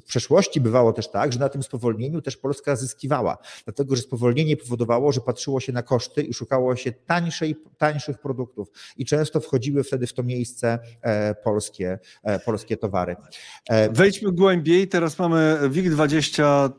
w 0.00 0.04
przeszłości 0.04 0.60
bywało 0.60 0.92
też 0.92 1.10
tak, 1.10 1.32
że 1.32 1.38
na 1.38 1.48
tym 1.48 1.62
spowolnieniu 1.62 2.22
też 2.22 2.36
Polska 2.36 2.76
zyskiwała, 2.76 3.38
dlatego 3.64 3.96
że 3.96 4.02
spowolnienie 4.02 4.56
powodowało, 4.56 5.12
że 5.12 5.20
patrzyło 5.20 5.60
się 5.60 5.72
na 5.72 5.82
koszty 5.82 6.22
i 6.22 6.34
szukało 6.34 6.76
się 6.76 6.92
tańszej, 6.92 7.56
tańszych 7.78 8.18
produktów 8.18 8.68
i 8.96 9.04
często 9.04 9.40
wchodziły 9.40 9.84
wtedy 9.84 10.06
w 10.06 10.12
to 10.12 10.22
miejsce 10.22 10.78
e, 11.02 11.34
polskie, 11.34 11.98
e, 12.22 12.38
polskie 12.38 12.76
towary. 12.76 13.16
E, 13.68 13.92
Wejdźmy 13.92 14.32
głębiej, 14.32 14.88
teraz 14.88 15.18
mamy 15.18 15.58
WIG20 15.62 16.70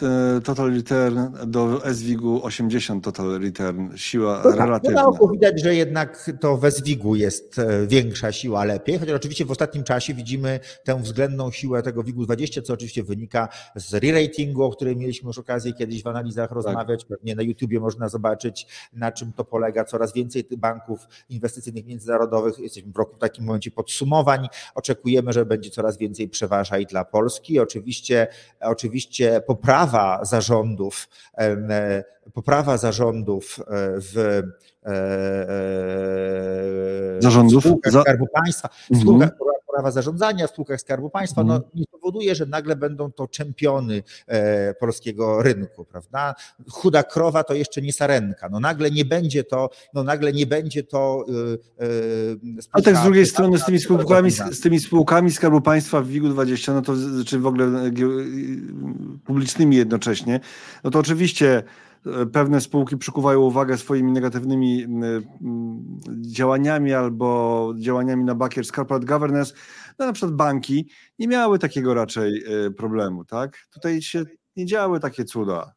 Total 0.44 0.74
Return 0.74 1.20
do 1.48 1.82
SWIG-u 1.94 2.44
80 2.44 3.04
Total 3.04 3.40
Return, 3.40 3.96
siła 3.96 4.44
to 4.44 4.52
relatywna. 4.52 5.04
Tak, 5.04 5.20
to 5.20 5.28
widać, 5.28 5.62
że 5.62 5.76
jednak 5.76 6.32
to 6.42 6.58
we 6.58 6.72
SWIG-u 6.72 7.16
jest 7.16 7.62
większa 7.88 8.32
siła 8.32 8.66
lepiej, 8.66 9.00
chociaż 9.00 9.16
oczywiście 9.16 9.46
w 9.46 9.52
ostatnim 9.52 9.84
czasie 9.84 10.14
widzimy 10.14 10.60
tę 10.84 11.02
względną 11.02 11.52
siłę 11.52 11.84
tego 11.84 12.04
WIG-20, 12.04 12.62
co 12.62 12.74
oczywiście 12.74 13.04
wynika 13.06 13.50
z 13.76 13.94
re-ratingu, 13.94 14.64
o 14.64 14.70
którym 14.70 14.98
mieliśmy 15.00 15.28
już 15.28 15.38
okazję 15.38 15.74
kiedyś 15.74 16.04
w 16.04 16.08
analizach 16.08 16.50
tak. 16.50 16.56
rozmawiać. 16.56 17.06
Pewnie 17.06 17.36
na 17.36 17.44
YouTubie 17.44 17.80
można 17.80 18.10
zobaczyć, 18.10 18.68
na 18.94 19.12
czym 19.12 19.34
to 19.34 19.46
polega. 19.46 19.86
Coraz 19.86 20.14
więcej 20.14 20.44
tych 20.44 20.60
banków 20.60 21.08
inwestycyjnych 21.30 21.86
międzynarodowych. 21.86 22.60
Jesteśmy 22.60 22.92
w 22.92 22.98
roku 22.98 23.16
w 23.16 23.20
takim 23.20 23.46
momencie 23.46 23.72
podsumowań. 23.72 24.48
Oczekujemy, 24.76 25.34
że 25.34 25.46
będzie 25.46 25.70
coraz 25.70 25.98
więcej 25.98 26.30
przeważaj 26.30 26.86
dla 26.86 27.06
Polski. 27.06 27.60
Oczywiście, 27.60 28.28
oczywiście 28.60 29.42
poprawa 29.48 30.26
zarządów, 30.26 31.10
e, 31.38 32.04
poprawa 32.34 32.78
zarządów 32.78 33.60
e, 33.60 34.02
w 34.86 34.90
e, 37.18 37.22
zarządów 37.22 37.64
Skarbu 37.90 38.28
Państwa, 38.34 38.70
mhm 38.92 39.30
prawa 39.76 39.92
zarządzania 39.92 40.48
w 40.48 40.50
spółkach 40.50 40.82
Skarbu 40.82 41.10
Państwa, 41.10 41.44
no, 41.44 41.56
mhm. 41.56 41.72
nie 41.76 41.86
powoduje, 41.92 42.36
że 42.36 42.46
nagle 42.46 42.76
będą 42.76 43.12
to 43.12 43.28
czempiony 43.28 44.04
e, 44.28 44.74
polskiego 44.74 45.42
rynku, 45.42 45.86
prawda? 45.86 46.36
Chuda 46.70 47.04
krowa 47.04 47.44
to 47.44 47.54
jeszcze 47.54 47.82
nie 47.82 47.94
sarenka. 47.94 48.50
No 48.50 48.60
nagle 48.60 48.92
nie 48.92 49.06
będzie 49.06 49.44
to, 49.44 49.70
no 49.94 50.04
nagle 50.04 50.34
nie 50.34 50.46
będzie 50.46 50.84
to. 50.84 51.26
Yy, 51.80 52.66
A 52.72 52.82
tak 52.82 52.98
z 52.98 53.04
drugiej 53.04 53.26
strony 53.26 53.60
z 53.60 53.66
tymi 53.66 53.80
spółkami, 53.80 54.32
z 54.32 54.62
tymi 54.62 54.80
spółkami 54.80 55.32
Skarbu 55.32 55.62
Państwa 55.62 56.02
w 56.02 56.08
WIG-20, 56.08 56.74
no 56.74 56.82
to 56.82 56.94
czy 57.26 57.40
w 57.40 57.48
ogóle 57.48 57.92
publicznymi 59.26 59.76
jednocześnie, 59.76 60.40
no 60.84 60.92
to 60.92 61.00
oczywiście 61.00 61.64
pewne 62.34 62.62
spółki 62.62 62.98
przykuwają 62.98 63.40
uwagę 63.40 63.78
swoimi 63.78 64.12
negatywnymi 64.12 64.88
działaniami 66.22 66.94
albo 66.94 67.74
działaniami 67.78 68.24
na 68.24 68.36
bakier 68.36 68.66
z 68.66 68.72
corporate 68.72 69.06
governance, 69.06 69.54
no 70.00 70.06
na 70.06 70.14
przykład 70.14 70.36
banki 70.36 70.90
nie 71.20 71.28
miały 71.28 71.60
takiego 71.60 71.94
raczej 71.94 72.44
e, 72.66 72.72
problemu, 72.72 73.26
tak? 73.26 73.58
Tutaj 73.74 74.02
się 74.02 74.24
nie 74.56 74.66
działy 74.66 75.00
takie 75.00 75.26
cuda. 75.26 75.74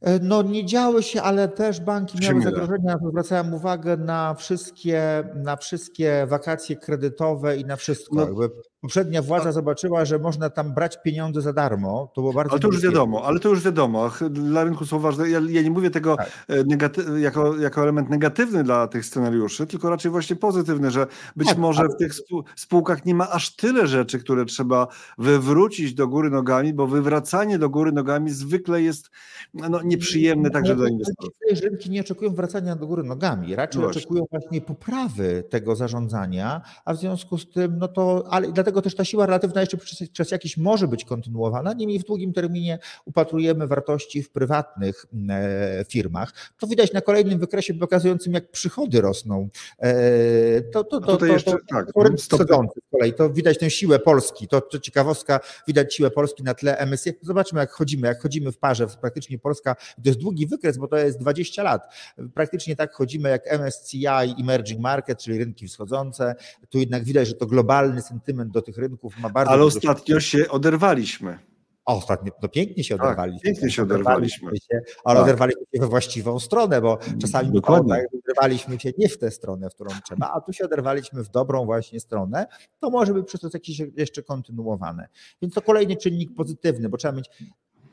E, 0.00 0.18
no 0.18 0.42
nie 0.42 0.66
działy 0.66 1.02
się, 1.02 1.22
ale 1.22 1.48
też 1.48 1.80
banki 1.80 2.18
miały 2.22 2.42
zagrożenia. 2.42 2.96
Zwracałem 3.08 3.54
uwagę 3.54 3.96
na 3.96 4.34
wszystkie, 4.34 5.24
na 5.34 5.56
wszystkie 5.56 6.26
wakacje 6.28 6.76
kredytowe 6.76 7.56
i 7.56 7.64
na 7.64 7.76
wszystko. 7.76 8.14
No, 8.14 8.48
poprzednia 8.84 9.22
władza 9.22 9.52
zobaczyła, 9.52 10.04
że 10.04 10.18
można 10.18 10.50
tam 10.50 10.74
brać 10.74 11.02
pieniądze 11.02 11.40
za 11.40 11.52
darmo. 11.52 12.12
To 12.14 12.20
było 12.20 12.32
bardzo 12.32 12.52
Ale 12.52 12.60
to 12.60 12.68
już 12.68 12.80
wiadomo, 12.80 13.24
ale 13.24 13.40
to 13.40 13.48
już 13.48 13.62
wiadomo. 13.62 14.10
Dla 14.30 14.64
rynku 14.64 14.86
są 14.86 14.98
ważne. 14.98 15.30
Ja, 15.30 15.40
ja 15.48 15.62
nie 15.62 15.70
mówię 15.70 15.90
tego 15.90 16.16
tak. 16.16 16.28
E, 16.48 17.20
jako, 17.20 17.56
jako 17.56 17.82
element 17.82 18.10
negatywny 18.10 18.64
dla 18.64 18.88
tych 18.88 19.06
scenariuszy, 19.06 19.66
tylko 19.66 19.90
raczej 19.90 20.10
właśnie 20.10 20.36
pozytywny, 20.36 20.90
że 20.90 21.06
być 21.36 21.48
tak, 21.48 21.58
może 21.58 21.80
ale... 21.80 21.88
w 21.88 21.96
tych 21.96 22.12
spółkach 22.56 23.04
nie 23.04 23.14
ma 23.14 23.30
aż 23.30 23.56
tyle 23.56 23.86
rzeczy, 23.86 24.18
które 24.18 24.44
trzeba 24.44 24.86
wywrócić 25.18 25.94
do 25.94 26.08
góry 26.08 26.30
nogami, 26.30 26.74
bo 26.74 26.86
wywracanie 26.86 27.58
do 27.58 27.70
góry 27.70 27.92
nogami 27.92 28.30
zwykle 28.30 28.82
jest 28.82 29.10
no, 29.54 29.82
nieprzyjemne 29.82 30.50
także 30.50 30.76
dla 30.76 30.88
inwestorów. 30.88 31.34
Rynki 31.62 31.90
nie 31.90 32.00
oczekują 32.00 32.34
wracania 32.34 32.76
do 32.76 32.86
góry 32.86 33.02
nogami, 33.02 33.56
raczej 33.56 33.82
właśnie. 33.82 34.00
oczekują 34.00 34.24
właśnie 34.30 34.60
poprawy 34.60 35.44
tego 35.50 35.76
zarządzania, 35.76 36.62
a 36.84 36.94
w 36.94 36.96
związku 36.96 37.38
z 37.38 37.50
tym, 37.50 37.78
no 37.78 37.88
to, 37.88 38.24
ale 38.30 38.52
dlatego 38.52 38.73
dlatego 38.74 38.82
też 38.82 38.94
ta 38.94 39.04
siła 39.04 39.26
relatywna 39.26 39.60
jeszcze 39.60 39.76
przez, 39.76 40.08
przez 40.08 40.30
jakiś 40.30 40.56
może 40.56 40.88
być 40.88 41.04
kontynuowana, 41.04 41.72
niemniej 41.72 41.98
w 41.98 42.04
długim 42.04 42.32
terminie 42.32 42.78
upatrujemy 43.04 43.66
wartości 43.66 44.22
w 44.22 44.30
prywatnych 44.30 45.06
e, 45.28 45.84
firmach. 45.88 46.32
To 46.58 46.66
widać 46.66 46.92
na 46.92 47.00
kolejnym 47.00 47.38
wykresie 47.38 47.74
pokazującym, 47.74 48.32
jak 48.32 48.50
przychody 48.50 49.00
rosną. 49.00 49.48
E, 49.78 50.60
to, 50.60 50.84
to, 50.84 51.00
to, 51.00 51.06
tutaj 51.06 51.28
to, 51.28 51.34
jeszcze, 51.34 51.50
to, 51.50 51.58
tak, 51.68 51.86
to, 51.92 52.18
z 52.18 52.90
kolei, 52.90 53.14
to 53.14 53.30
widać 53.30 53.58
tę 53.58 53.70
siłę 53.70 53.98
Polski, 53.98 54.48
to, 54.48 54.60
to 54.60 54.78
ciekawostka, 54.78 55.40
widać 55.66 55.94
siłę 55.94 56.10
Polski 56.10 56.42
na 56.42 56.54
tle 56.54 56.78
MSCI. 56.86 57.10
Zobaczmy, 57.22 57.60
jak 57.60 57.70
chodzimy, 57.70 58.08
jak 58.08 58.22
chodzimy 58.22 58.52
w 58.52 58.58
parze, 58.58 58.86
praktycznie 59.00 59.38
Polska, 59.38 59.74
to 59.74 60.02
jest 60.04 60.18
długi 60.18 60.46
wykres, 60.46 60.78
bo 60.78 60.88
to 60.88 60.96
jest 60.96 61.18
20 61.18 61.62
lat. 61.62 61.94
Praktycznie 62.34 62.76
tak 62.76 62.92
chodzimy 62.92 63.28
jak 63.28 63.60
MSCI, 63.60 64.06
Emerging 64.40 64.80
Market, 64.80 65.18
czyli 65.18 65.38
rynki 65.38 65.68
wschodzące. 65.68 66.34
Tu 66.70 66.78
jednak 66.78 67.04
widać, 67.04 67.28
że 67.28 67.34
to 67.34 67.46
globalny 67.46 68.02
sentyment 68.02 68.52
do 68.52 68.62
tych 68.64 68.78
rynków 68.78 69.18
ma 69.18 69.30
bardzo 69.30 69.52
Ale 69.52 69.64
ostatnio 69.64 70.20
się 70.20 70.48
oderwaliśmy. 70.48 71.38
O, 71.84 71.96
ostatnio 71.96 72.32
to 72.40 72.48
pięknie 72.48 72.84
się 72.84 72.96
tak, 72.96 73.06
oderwaliśmy. 73.06 73.40
Tak, 73.40 73.44
pięknie 73.44 73.70
się 73.70 73.82
oderwaliśmy. 73.82 74.50
Się, 74.56 74.80
ale 75.04 75.14
tak. 75.14 75.24
oderwaliśmy 75.24 75.62
się 75.74 75.80
we 75.80 75.86
właściwą 75.86 76.40
stronę, 76.40 76.80
bo 76.80 76.98
czasami 77.20 77.52
Dokładnie. 77.52 77.94
tak, 77.94 78.06
oderwaliśmy 78.24 78.80
się 78.80 78.90
nie 78.98 79.08
w 79.08 79.18
tę 79.18 79.30
stronę, 79.30 79.70
w 79.70 79.74
którą 79.74 79.90
trzeba, 80.04 80.32
a 80.34 80.40
tu 80.40 80.52
się 80.52 80.64
oderwaliśmy 80.64 81.22
w 81.22 81.28
dobrą 81.28 81.64
właśnie 81.64 82.00
stronę. 82.00 82.46
To 82.80 82.90
może 82.90 83.14
być 83.14 83.26
przez 83.26 83.40
to 83.40 83.48
jakieś 83.54 83.82
jeszcze 83.96 84.22
kontynuowane. 84.22 85.08
Więc 85.42 85.54
to 85.54 85.62
kolejny 85.62 85.96
czynnik 85.96 86.34
pozytywny, 86.34 86.88
bo 86.88 86.96
trzeba 86.96 87.14
mieć 87.14 87.30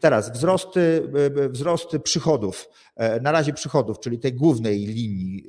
Teraz 0.02 0.32
wzrosty, 0.32 1.10
e, 1.46 1.50
wzrosty 1.50 2.00
przychodów, 2.00 2.70
e, 2.96 3.20
na 3.20 3.32
razie 3.32 3.54
przychodów, 3.54 4.00
czyli 4.00 4.20
tej 4.20 4.34
głównej 4.34 4.86
linii 4.86 5.46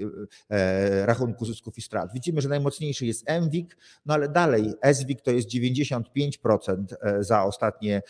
e, 0.50 1.06
rachunku 1.06 1.44
zysków 1.44 1.78
i 1.78 1.82
strat. 1.82 2.12
Widzimy, 2.14 2.40
że 2.40 2.48
najmocniejszy 2.48 3.06
jest 3.06 3.24
MWIG, 3.42 3.76
no 4.06 4.14
ale 4.14 4.28
dalej 4.28 4.72
SWIG 4.92 5.20
to 5.20 5.30
jest 5.30 5.48
95% 5.48 6.84
za 7.20 7.44
ostatnie 7.44 8.02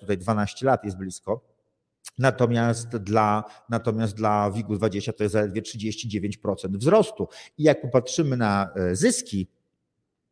tutaj 0.00 0.18
12 0.18 0.66
lat 0.66 0.84
jest 0.84 0.96
blisko. 0.96 1.40
Natomiast 2.18 2.88
dla, 2.88 3.44
natomiast 3.68 4.14
dla 4.14 4.50
WIG-u 4.50 4.76
20 4.76 5.12
to 5.12 5.22
jest 5.22 5.32
zaledwie 5.32 5.62
39% 5.62 6.76
wzrostu. 6.78 7.28
I 7.58 7.62
jak 7.62 7.80
popatrzymy 7.80 8.36
na 8.36 8.70
zyski 8.92 9.48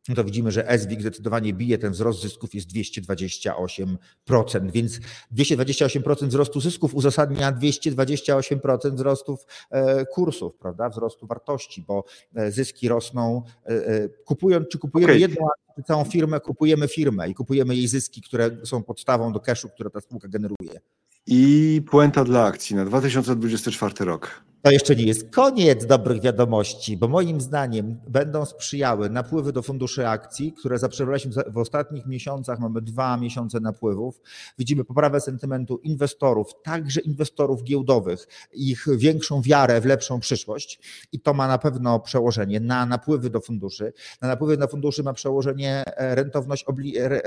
no 0.09 0.15
to 0.15 0.23
widzimy, 0.23 0.51
że 0.51 0.79
SWIG 0.79 1.01
zdecydowanie 1.01 1.53
bije 1.53 1.77
ten 1.77 1.91
wzrost 1.91 2.21
zysków 2.21 2.55
jest 2.55 2.67
228%, 2.67 4.71
więc 4.71 4.99
228% 5.35 6.27
wzrostu 6.27 6.61
zysków 6.61 6.95
uzasadnia 6.95 7.51
228% 7.51 8.95
wzrostów 8.95 9.45
e, 9.71 10.05
kursów, 10.05 10.55
prawda, 10.55 10.89
wzrostu 10.89 11.27
wartości, 11.27 11.83
bo 11.87 12.03
e, 12.35 12.51
zyski 12.51 12.87
rosną, 12.87 13.43
e, 13.65 14.09
kupując, 14.09 14.67
czy 14.67 14.77
kupujemy 14.77 15.13
okay. 15.13 15.19
jedną 15.19 15.47
czy 15.75 15.83
całą 15.83 16.03
firmę, 16.03 16.39
kupujemy 16.39 16.87
firmę 16.87 17.29
i 17.29 17.33
kupujemy 17.33 17.75
jej 17.75 17.87
zyski, 17.87 18.21
które 18.21 18.49
są 18.63 18.83
podstawą 18.83 19.33
do 19.33 19.39
cashu, 19.39 19.69
które 19.69 19.89
ta 19.89 20.01
spółka 20.01 20.27
generuje. 20.27 20.79
I 21.27 21.81
puenta 21.91 22.23
dla 22.23 22.45
akcji 22.45 22.75
na 22.75 22.85
2024 22.85 24.05
rok. 24.05 24.43
To 24.61 24.71
jeszcze 24.71 24.95
nie 24.95 25.03
jest 25.03 25.29
koniec 25.35 25.85
dobrych 25.85 26.21
wiadomości, 26.21 26.97
bo 26.97 27.07
moim 27.07 27.41
zdaniem 27.41 27.99
będą 28.07 28.45
sprzyjały 28.45 29.09
napływy 29.09 29.53
do 29.53 29.61
funduszy 29.61 30.07
akcji, 30.07 30.53
które 30.53 30.79
zaprzebraliśmy 30.79 31.31
w 31.47 31.57
ostatnich 31.57 32.05
miesiącach. 32.05 32.59
Mamy 32.59 32.81
dwa 32.81 33.17
miesiące 33.17 33.59
napływów. 33.59 34.21
Widzimy 34.57 34.83
poprawę 34.83 35.21
sentymentu 35.21 35.77
inwestorów, 35.77 36.51
także 36.63 37.01
inwestorów 37.01 37.63
giełdowych, 37.63 38.27
ich 38.53 38.85
większą 38.97 39.41
wiarę 39.41 39.81
w 39.81 39.85
lepszą 39.85 40.19
przyszłość 40.19 40.79
i 41.11 41.19
to 41.19 41.33
ma 41.33 41.47
na 41.47 41.57
pewno 41.57 41.99
przełożenie 41.99 42.59
na 42.59 42.85
napływy 42.85 43.29
do 43.29 43.41
funduszy. 43.41 43.93
Na 44.21 44.27
napływy 44.27 44.57
do 44.57 44.67
funduszy 44.67 45.03
ma 45.03 45.13
przełożenie 45.13 45.83
e, 45.85 46.15
rentowność 46.15 46.65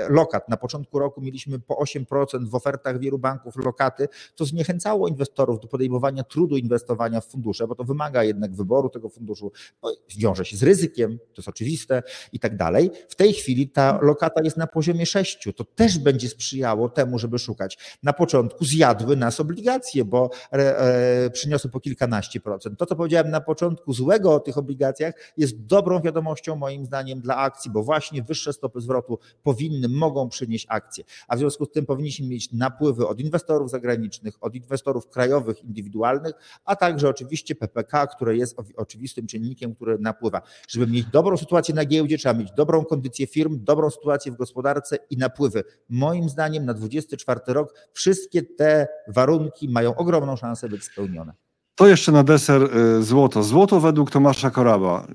lokat. 0.09 0.49
Na 0.49 0.57
początku 0.57 0.99
roku 0.99 1.21
mieliśmy 1.21 1.59
po 1.59 1.83
8% 1.83 2.49
w 2.49 2.55
ofertach 2.55 2.99
wielu 2.99 3.19
banków 3.19 3.55
lokaty. 3.55 4.07
To 4.35 4.45
zniechęcało 4.45 5.07
inwestorów 5.07 5.59
do 5.59 5.67
podejmowania 5.67 6.23
trudu 6.23 6.57
inwestowania 6.57 7.22
fundusze, 7.31 7.67
bo 7.67 7.75
to 7.75 7.83
wymaga 7.83 8.23
jednak 8.23 8.55
wyboru 8.55 8.89
tego 8.89 9.09
funduszu, 9.09 9.51
no, 9.83 9.95
wiąże 10.17 10.45
się 10.45 10.57
z 10.57 10.63
ryzykiem, 10.63 11.17
to 11.17 11.41
jest 11.41 11.49
oczywiste 11.49 12.03
i 12.31 12.39
tak 12.39 12.57
dalej. 12.57 12.91
W 13.09 13.15
tej 13.15 13.33
chwili 13.33 13.69
ta 13.69 13.99
lokata 14.01 14.41
jest 14.43 14.57
na 14.57 14.67
poziomie 14.67 15.05
6. 15.05 15.47
To 15.55 15.63
też 15.63 15.97
będzie 15.99 16.29
sprzyjało 16.29 16.89
temu, 16.89 17.19
żeby 17.19 17.39
szukać. 17.39 17.97
Na 18.03 18.13
początku 18.13 18.65
zjadły 18.65 19.15
nas 19.15 19.39
obligacje, 19.39 20.05
bo 20.05 20.29
e, 20.51 21.29
przyniosły 21.29 21.71
po 21.71 21.79
kilkanaście 21.79 22.39
procent. 22.39 22.79
To, 22.79 22.85
co 22.85 22.95
powiedziałem 22.95 23.29
na 23.29 23.41
początku 23.41 23.93
złego 23.93 24.33
o 24.33 24.39
tych 24.39 24.57
obligacjach, 24.57 25.13
jest 25.37 25.65
dobrą 25.65 26.01
wiadomością 26.01 26.55
moim 26.55 26.85
zdaniem 26.85 27.21
dla 27.21 27.37
akcji, 27.37 27.71
bo 27.71 27.83
właśnie 27.83 28.23
wyższe 28.23 28.53
stopy 28.53 28.81
zwrotu 28.81 29.19
powinny, 29.43 29.89
mogą 29.89 30.29
przynieść 30.29 30.65
akcje. 30.69 31.03
A 31.27 31.35
w 31.35 31.39
związku 31.39 31.65
z 31.65 31.71
tym 31.71 31.85
powinniśmy 31.85 32.27
mieć 32.27 32.51
napływy 32.51 33.07
od 33.07 33.19
inwestorów 33.19 33.69
zagranicznych, 33.69 34.33
od 34.41 34.55
inwestorów 34.55 35.09
krajowych, 35.09 35.63
indywidualnych, 35.63 36.33
a 36.65 36.75
także 36.75 37.09
oczywiście 37.13 37.55
PPK, 37.55 38.07
które 38.07 38.37
jest 38.37 38.57
oczywistym 38.75 39.27
czynnikiem, 39.27 39.75
który 39.75 39.97
napływa. 39.99 40.41
Żeby 40.67 40.87
mieć 40.87 41.05
dobrą 41.05 41.37
sytuację 41.37 41.75
na 41.75 41.85
giełdzie, 41.85 42.17
trzeba 42.17 42.39
mieć 42.39 42.51
dobrą 42.51 42.85
kondycję 42.85 43.27
firm, 43.27 43.59
dobrą 43.63 43.89
sytuację 43.89 44.31
w 44.31 44.35
gospodarce 44.35 44.97
i 45.09 45.17
napływy. 45.17 45.63
Moim 45.89 46.29
zdaniem 46.29 46.65
na 46.65 46.73
24 46.73 47.39
rok 47.47 47.73
wszystkie 47.93 48.43
te 48.43 48.87
warunki 49.07 49.69
mają 49.69 49.95
ogromną 49.95 50.35
szansę 50.35 50.69
być 50.69 50.83
spełnione. 50.83 51.33
To 51.75 51.87
jeszcze 51.87 52.11
na 52.11 52.23
deser 52.23 52.77
y, 52.77 53.03
złoto. 53.03 53.43
Złoto 53.43 53.79
według 53.79 54.11
Tomasza 54.11 54.51
Koraba. 54.51 55.07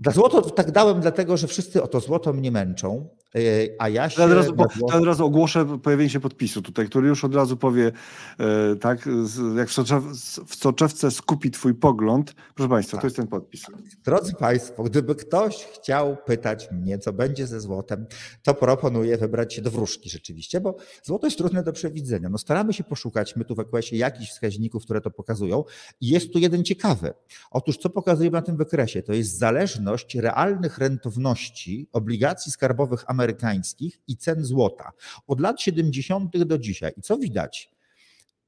Dla 0.00 0.12
złoto 0.12 0.42
tak 0.42 0.70
dałem, 0.70 1.00
dlatego 1.00 1.36
że 1.36 1.46
wszyscy 1.46 1.82
o 1.82 1.86
to 1.86 2.00
złoto 2.00 2.32
mnie 2.32 2.50
męczą. 2.50 3.08
E, 3.34 3.40
a 3.78 3.88
ja 3.88 4.10
się. 4.10 4.22
Od 4.22 4.32
razu, 4.32 4.54
od 4.82 5.04
razu 5.04 5.26
ogłoszę 5.26 5.78
pojawienie 5.78 6.10
się 6.10 6.20
podpisu 6.20 6.62
tutaj, 6.62 6.86
który 6.86 7.08
już 7.08 7.24
od 7.24 7.34
razu 7.34 7.56
powie, 7.56 7.92
e, 8.38 8.76
tak, 8.76 9.08
jak 9.56 9.68
w, 9.68 9.72
soczew, 9.72 10.04
w 10.46 10.54
soczewce 10.54 11.10
skupi 11.10 11.50
Twój 11.50 11.74
pogląd. 11.74 12.34
Proszę 12.54 12.68
Państwa, 12.68 12.96
tak. 12.96 13.00
to 13.00 13.06
jest 13.06 13.16
ten 13.16 13.26
podpis. 13.26 13.66
Drodzy 14.04 14.34
Państwo, 14.34 14.82
gdyby 14.82 15.14
ktoś 15.14 15.64
chciał 15.64 16.16
pytać 16.26 16.68
mnie, 16.72 16.98
co 16.98 17.12
będzie 17.12 17.46
ze 17.46 17.60
złotem, 17.60 18.06
to 18.42 18.54
proponuję 18.54 19.16
wybrać 19.16 19.54
się 19.54 19.62
do 19.62 19.70
wróżki 19.70 20.10
rzeczywiście, 20.10 20.60
bo 20.60 20.76
złoto 21.02 21.26
jest 21.26 21.38
trudne 21.38 21.62
do 21.62 21.72
przewidzenia. 21.72 22.28
No 22.28 22.38
staramy 22.38 22.72
się 22.72 22.84
poszukać, 22.84 23.36
my 23.36 23.44
tu 23.44 23.54
w 23.54 23.60
EQS-ie, 23.60 24.00
jakichś 24.00 24.30
wskaźników, 24.30 24.84
które 24.84 25.00
to 25.00 25.10
pokazują. 25.10 25.64
I 26.00 26.08
jest 26.08 26.32
tu 26.32 26.38
jeden 26.38 26.64
ciekawy. 26.64 27.14
Otóż, 27.50 27.76
co 27.76 27.90
pokazujemy 27.90 28.34
na 28.34 28.42
tym 28.42 28.56
wykresie? 28.56 29.02
To 29.02 29.12
jest 29.12 29.38
zależność 29.38 30.14
realnych 30.14 30.78
rentowności 30.78 31.88
obligacji 31.92 32.52
skarbowych 32.52 33.04
amerykańskich 33.06 33.21
amerykańskich 33.22 34.00
i 34.08 34.16
cen 34.16 34.44
złota 34.44 34.92
od 35.26 35.40
lat 35.40 35.60
70. 35.60 36.44
do 36.44 36.58
dzisiaj. 36.58 36.92
I 36.96 37.02
co 37.02 37.18
widać? 37.18 37.72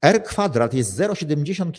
R 0.02 0.22
kwadrat 0.22 0.74
jest 0.74 0.98
0,75, 0.98 1.72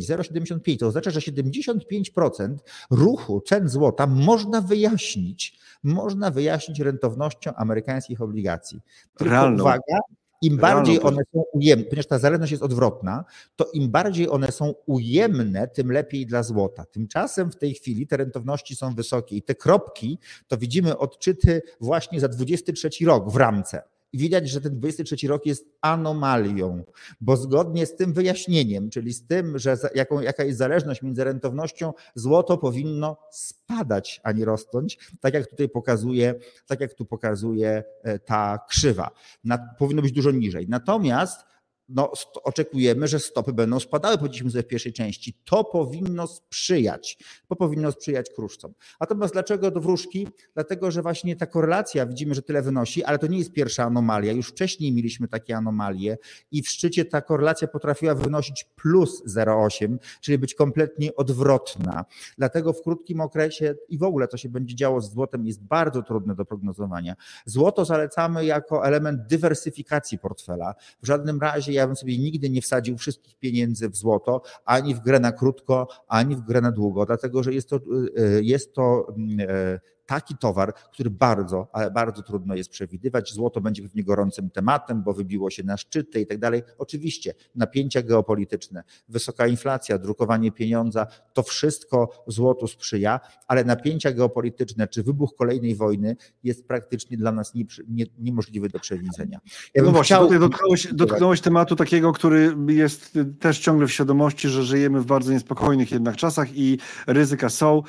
0,75 0.00 0.78
to 0.78 0.86
oznacza, 0.86 1.10
że 1.10 1.20
75% 1.20 2.56
ruchu 2.90 3.40
cen 3.40 3.68
złota 3.68 4.06
można 4.06 4.60
wyjaśnić, 4.60 5.58
można 5.82 6.30
wyjaśnić 6.30 6.80
rentownością 6.80 7.54
amerykańskich 7.54 8.22
obligacji. 8.22 8.80
Tylko 9.16 9.50
uwaga, 9.54 9.98
im 10.42 10.56
bardziej 10.56 11.02
one 11.02 11.22
są 11.32 11.44
ujemne, 11.52 11.84
ponieważ 11.84 12.06
ta 12.06 12.18
zależność 12.18 12.52
jest 12.52 12.62
odwrotna, 12.64 13.24
to 13.56 13.70
im 13.72 13.90
bardziej 13.90 14.30
one 14.30 14.52
są 14.52 14.74
ujemne, 14.86 15.68
tym 15.68 15.92
lepiej 15.92 16.26
dla 16.26 16.42
złota. 16.42 16.84
Tymczasem 16.84 17.50
w 17.50 17.56
tej 17.56 17.74
chwili 17.74 18.06
te 18.06 18.16
rentowności 18.16 18.76
są 18.76 18.94
wysokie 18.94 19.36
i 19.36 19.42
te 19.42 19.54
kropki 19.54 20.18
to 20.46 20.58
widzimy 20.58 20.98
odczyty 20.98 21.62
właśnie 21.80 22.20
za 22.20 22.28
23 22.28 22.90
rok 23.04 23.30
w 23.30 23.36
ramce. 23.36 23.82
Widać, 24.12 24.50
że 24.50 24.60
ten 24.60 24.78
23 24.78 25.28
rok 25.28 25.46
jest 25.46 25.66
anomalią, 25.80 26.84
bo 27.20 27.36
zgodnie 27.36 27.86
z 27.86 27.96
tym 27.96 28.12
wyjaśnieniem, 28.12 28.90
czyli 28.90 29.12
z 29.12 29.26
tym, 29.26 29.58
że 29.58 29.76
jaką, 29.94 30.20
jaka 30.20 30.44
jest 30.44 30.58
zależność 30.58 31.02
między 31.02 31.24
rentownością, 31.24 31.92
złoto 32.14 32.58
powinno 32.58 33.16
spadać, 33.30 34.20
a 34.24 34.32
nie 34.32 34.44
rosnąć, 34.44 34.98
tak 35.20 35.34
jak 35.34 35.46
tutaj 35.46 35.68
pokazuje, 35.68 36.34
tak 36.66 36.80
jak 36.80 36.94
tu 36.94 37.04
pokazuje 37.04 37.84
e, 38.02 38.18
ta 38.18 38.58
krzywa. 38.68 39.10
Na, 39.44 39.58
powinno 39.78 40.02
być 40.02 40.12
dużo 40.12 40.30
niżej. 40.30 40.66
Natomiast 40.68 41.48
no, 41.88 42.12
oczekujemy, 42.44 43.08
że 43.08 43.18
stopy 43.18 43.52
będą 43.52 43.80
spadały, 43.80 44.18
powiedzieliśmy 44.18 44.50
sobie 44.50 44.62
w 44.62 44.66
pierwszej 44.66 44.92
części. 44.92 45.34
To 45.44 45.64
powinno 45.64 46.26
sprzyjać, 46.26 47.18
to 47.48 47.56
powinno 47.56 47.92
sprzyjać 47.92 48.30
kruszcom. 48.30 48.74
Natomiast 49.00 49.32
dlaczego 49.32 49.70
do 49.70 49.80
wróżki? 49.80 50.28
Dlatego, 50.54 50.90
że 50.90 51.02
właśnie 51.02 51.36
ta 51.36 51.46
korelacja, 51.46 52.06
widzimy, 52.06 52.34
że 52.34 52.42
tyle 52.42 52.62
wynosi, 52.62 53.04
ale 53.04 53.18
to 53.18 53.26
nie 53.26 53.38
jest 53.38 53.52
pierwsza 53.52 53.84
anomalia. 53.84 54.32
Już 54.32 54.48
wcześniej 54.48 54.92
mieliśmy 54.92 55.28
takie 55.28 55.56
anomalie 55.56 56.18
i 56.50 56.62
w 56.62 56.68
szczycie 56.68 57.04
ta 57.04 57.20
korelacja 57.20 57.68
potrafiła 57.68 58.14
wynosić 58.14 58.64
plus 58.64 59.22
0,8, 59.26 59.98
czyli 60.20 60.38
być 60.38 60.54
kompletnie 60.54 61.16
odwrotna. 61.16 62.04
Dlatego 62.38 62.72
w 62.72 62.82
krótkim 62.82 63.20
okresie 63.20 63.74
i 63.88 63.98
w 63.98 64.02
ogóle 64.02 64.28
to 64.28 64.36
się 64.36 64.48
będzie 64.48 64.74
działo 64.74 65.00
z 65.00 65.12
złotem 65.12 65.46
jest 65.46 65.62
bardzo 65.62 66.02
trudne 66.02 66.34
do 66.34 66.44
prognozowania. 66.44 67.14
Złoto 67.44 67.84
zalecamy 67.84 68.44
jako 68.44 68.86
element 68.86 69.26
dywersyfikacji 69.26 70.18
portfela. 70.18 70.74
W 71.02 71.06
żadnym 71.06 71.40
razie 71.40 71.77
ja 71.78 71.86
bym 71.86 71.96
sobie 71.96 72.18
nigdy 72.18 72.50
nie 72.50 72.62
wsadził 72.62 72.98
wszystkich 72.98 73.38
pieniędzy 73.38 73.88
w 73.88 73.96
złoto, 73.96 74.42
ani 74.64 74.94
w 74.94 75.00
grę 75.00 75.20
na 75.20 75.32
krótko, 75.32 75.88
ani 76.08 76.36
w 76.36 76.40
grę 76.40 76.60
na 76.60 76.72
długo, 76.72 77.06
dlatego 77.06 77.42
że 77.42 77.54
jest 77.54 77.68
to, 77.68 77.76
y, 77.76 78.22
y, 78.22 78.44
jest 78.44 78.74
to 78.74 79.06
mm, 79.16 79.50
e, 79.50 79.80
taki 80.08 80.36
towar, 80.36 80.74
który 80.92 81.10
bardzo, 81.10 81.68
ale 81.72 81.90
bardzo 81.90 82.22
trudno 82.22 82.54
jest 82.54 82.70
przewidywać. 82.70 83.32
Złoto 83.32 83.60
będzie 83.60 83.82
pewnie 83.82 84.04
gorącym 84.04 84.50
tematem, 84.50 85.02
bo 85.02 85.12
wybiło 85.12 85.50
się 85.50 85.62
na 85.62 85.76
szczyty 85.76 86.20
i 86.20 86.26
tak 86.26 86.38
dalej. 86.38 86.62
Oczywiście 86.78 87.34
napięcia 87.54 88.02
geopolityczne, 88.02 88.82
wysoka 89.08 89.46
inflacja, 89.46 89.98
drukowanie 89.98 90.52
pieniądza, 90.52 91.06
to 91.32 91.42
wszystko 91.42 92.24
złotu 92.26 92.66
sprzyja, 92.66 93.20
ale 93.46 93.64
napięcia 93.64 94.12
geopolityczne 94.12 94.88
czy 94.88 95.02
wybuch 95.02 95.34
kolejnej 95.34 95.74
wojny 95.74 96.16
jest 96.42 96.68
praktycznie 96.68 97.16
dla 97.16 97.32
nas 97.32 97.54
nie, 97.54 97.64
nie, 97.88 98.04
niemożliwy 98.18 98.68
do 98.68 98.78
przewidzenia. 98.78 99.40
Ja 99.74 99.82
no 99.82 99.90
właśnie, 99.90 100.16
chciał... 100.16 100.38
dotknąłeś, 100.38 100.94
dotknąłeś 100.94 101.40
tematu 101.40 101.76
takiego, 101.76 102.12
który 102.12 102.56
jest 102.68 103.18
też 103.40 103.58
ciągle 103.58 103.86
w 103.86 103.92
świadomości, 103.92 104.48
że 104.48 104.62
żyjemy 104.62 105.00
w 105.00 105.06
bardzo 105.06 105.32
niespokojnych 105.32 105.92
jednak 105.92 106.16
czasach 106.16 106.56
i 106.56 106.78
ryzyka 107.06 107.48
są. 107.48 107.82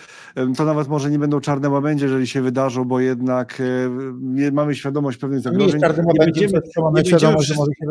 To 0.58 0.66
nawet 0.66 0.88
może 0.88 1.12
nie 1.12 1.20
będą 1.20 1.40
czarne 1.40 1.70
łabędzie, 1.70 2.09
jeżeli 2.10 2.28
się 2.28 2.42
wydarzą, 2.42 2.86
bo 2.86 3.00
jednak 3.00 3.62
e, 3.62 4.52
mamy 4.52 4.76
świadomość 4.76 5.18
pewnych 5.18 5.42
zagrożeń. 5.42 5.82
Nie, 5.82 5.88
nie 5.88 6.14
będziemy, 6.20 6.62
nie 6.78 7.04
będziemy, 7.04 7.38
wszystkich, 7.40 7.88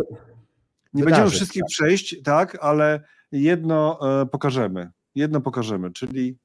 nie 0.95 1.05
będziemy 1.05 1.31
wszystkich 1.31 1.63
przejść, 1.69 2.23
tak, 2.23 2.59
ale 2.61 3.01
jedno 3.33 3.99
e, 4.21 4.27
pokażemy. 4.27 4.91
Jedno 5.15 5.41
pokażemy, 5.41 5.93
czyli 5.93 6.39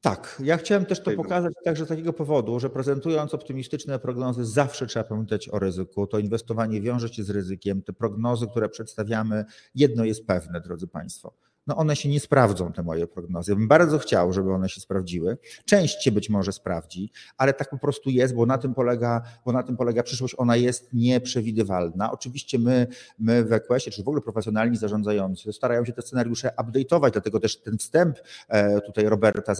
tak, 0.00 0.42
ja 0.44 0.56
chciałem 0.56 0.86
też 0.86 1.02
to 1.02 1.10
pokazać 1.10 1.52
także 1.64 1.84
z 1.84 1.88
takiego 1.88 2.12
powodu, 2.12 2.60
że 2.60 2.70
prezentując 2.70 3.34
optymistyczne 3.34 3.98
prognozy, 3.98 4.44
zawsze 4.44 4.86
trzeba 4.86 5.04
pamiętać 5.04 5.48
o 5.48 5.58
ryzyku. 5.58 6.06
To 6.06 6.18
inwestowanie 6.18 6.80
wiąże 6.80 7.08
się 7.08 7.24
z 7.24 7.30
ryzykiem. 7.30 7.82
Te 7.82 7.92
prognozy, 7.92 8.46
które 8.46 8.68
przedstawiamy, 8.68 9.44
jedno 9.74 10.04
jest 10.04 10.26
pewne, 10.26 10.60
drodzy 10.60 10.86
Państwo 10.86 11.34
no 11.66 11.76
one 11.76 11.96
się 11.96 12.08
nie 12.08 12.20
sprawdzą, 12.20 12.72
te 12.72 12.82
moje 12.82 13.06
prognozy. 13.06 13.52
Ja 13.52 13.56
bym 13.56 13.68
bardzo 13.68 13.98
chciał, 13.98 14.32
żeby 14.32 14.52
one 14.52 14.68
się 14.68 14.80
sprawdziły. 14.80 15.38
Część 15.64 16.04
się 16.04 16.12
być 16.12 16.30
może 16.30 16.52
sprawdzi, 16.52 17.12
ale 17.36 17.52
tak 17.52 17.70
po 17.70 17.78
prostu 17.78 18.10
jest, 18.10 18.34
bo 18.34 18.46
na 18.46 18.58
tym 18.58 18.74
polega, 18.74 19.22
bo 19.44 19.52
na 19.52 19.62
tym 19.62 19.76
polega 19.76 20.02
przyszłość. 20.02 20.34
Ona 20.38 20.56
jest 20.56 20.92
nieprzewidywalna. 20.92 22.12
Oczywiście 22.12 22.58
my, 22.58 22.86
my 23.18 23.44
w 23.44 23.52
EQS-ie, 23.52 23.92
czy 23.92 24.02
w 24.02 24.08
ogóle 24.08 24.22
profesjonalni 24.22 24.76
zarządzający 24.76 25.52
starają 25.52 25.84
się 25.84 25.92
te 25.92 26.02
scenariusze 26.02 26.50
update'ować, 26.58 27.10
dlatego 27.10 27.40
też 27.40 27.60
ten 27.60 27.78
wstęp 27.78 28.18
e, 28.48 28.80
tutaj 28.80 29.04
Roberta 29.04 29.54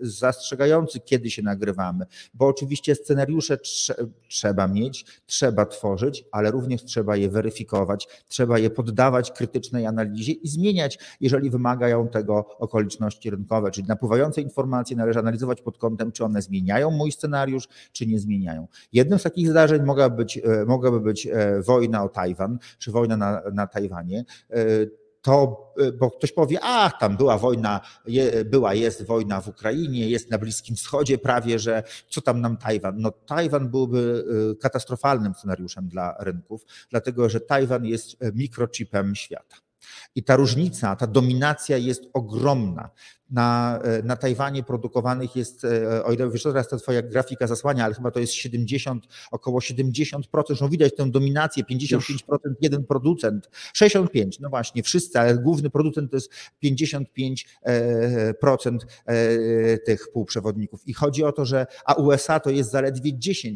zastrzegający, 0.00 1.00
kiedy 1.00 1.30
się 1.30 1.42
nagrywamy, 1.42 2.06
bo 2.34 2.46
oczywiście 2.46 2.94
scenariusze 2.94 3.58
trzeba 4.28 4.68
mieć, 4.68 5.22
trzeba 5.26 5.66
tworzyć, 5.66 6.24
ale 6.32 6.50
również 6.50 6.84
trzeba 6.84 7.16
je 7.16 7.28
weryfikować, 7.28 8.08
trzeba 8.28 8.58
je 8.58 8.70
poddawać 8.70 9.32
krytycznej 9.32 9.86
analizie 9.86 9.91
analizie 9.92 10.32
i 10.32 10.48
zmieniać, 10.48 10.98
jeżeli 11.20 11.50
wymagają 11.50 12.08
tego 12.08 12.58
okoliczności 12.58 13.30
rynkowe, 13.30 13.70
czyli 13.70 13.86
napływające 13.88 14.40
informacje 14.40 14.96
należy 14.96 15.18
analizować 15.18 15.62
pod 15.62 15.78
kątem, 15.78 16.12
czy 16.12 16.24
one 16.24 16.42
zmieniają 16.42 16.90
mój 16.90 17.12
scenariusz, 17.12 17.68
czy 17.92 18.06
nie 18.06 18.18
zmieniają. 18.18 18.68
Jednym 18.92 19.18
z 19.18 19.22
takich 19.22 19.48
zdarzeń 19.48 19.82
mogłaby 19.82 20.16
być, 20.16 20.40
mogłaby 20.66 21.00
być 21.00 21.28
wojna 21.66 22.04
o 22.04 22.08
Tajwan, 22.08 22.58
czy 22.78 22.90
wojna 22.92 23.16
na, 23.16 23.42
na 23.54 23.66
Tajwanie 23.66 24.24
to, 25.22 25.72
bo 25.98 26.10
ktoś 26.10 26.32
powie, 26.32 26.58
ach, 26.62 26.92
tam 27.00 27.16
była 27.16 27.38
wojna, 27.38 27.80
była, 28.44 28.74
jest 28.74 29.06
wojna 29.06 29.40
w 29.40 29.48
Ukrainie, 29.48 30.08
jest 30.08 30.30
na 30.30 30.38
Bliskim 30.38 30.76
Wschodzie 30.76 31.18
prawie, 31.18 31.58
że 31.58 31.82
co 32.10 32.20
tam 32.20 32.40
nam 32.40 32.56
Tajwan? 32.56 32.94
No 32.98 33.10
Tajwan 33.10 33.68
byłby 33.68 34.24
katastrofalnym 34.60 35.34
scenariuszem 35.34 35.88
dla 35.88 36.16
rynków, 36.20 36.64
dlatego 36.90 37.28
że 37.28 37.40
Tajwan 37.40 37.84
jest 37.84 38.16
mikrochipem 38.34 39.14
świata. 39.14 39.56
I 40.14 40.22
ta 40.22 40.36
różnica, 40.36 40.96
ta 40.96 41.06
dominacja 41.06 41.76
jest 41.76 42.02
ogromna. 42.12 42.90
Na, 43.30 43.80
na 44.04 44.16
Tajwanie 44.16 44.62
produkowanych 44.62 45.36
jest, 45.36 45.66
o 46.04 46.12
ile 46.12 46.30
wiesz, 46.30 46.42
teraz 46.42 46.68
ta 46.68 46.76
twoja 46.76 47.02
grafika 47.02 47.46
zasłania, 47.46 47.84
ale 47.84 47.94
chyba 47.94 48.10
to 48.10 48.20
jest 48.20 48.32
70, 48.32 49.06
około 49.30 49.60
70%, 49.60 50.22
no 50.60 50.68
widać 50.68 50.96
tę 50.96 51.10
dominację, 51.10 51.64
55% 51.64 52.18
jeden 52.60 52.84
producent, 52.84 53.50
65, 53.72 54.40
no 54.40 54.48
właśnie, 54.48 54.82
wszyscy, 54.82 55.20
ale 55.20 55.38
główny 55.38 55.70
producent 55.70 56.10
to 56.10 56.16
jest 56.16 56.30
55% 56.64 58.78
tych 59.86 60.12
półprzewodników. 60.12 60.88
I 60.88 60.94
chodzi 60.94 61.24
o 61.24 61.32
to, 61.32 61.44
że, 61.44 61.66
a 61.84 61.94
USA 61.94 62.40
to 62.40 62.50
jest 62.50 62.70
zaledwie 62.70 63.12
10%, 63.12 63.54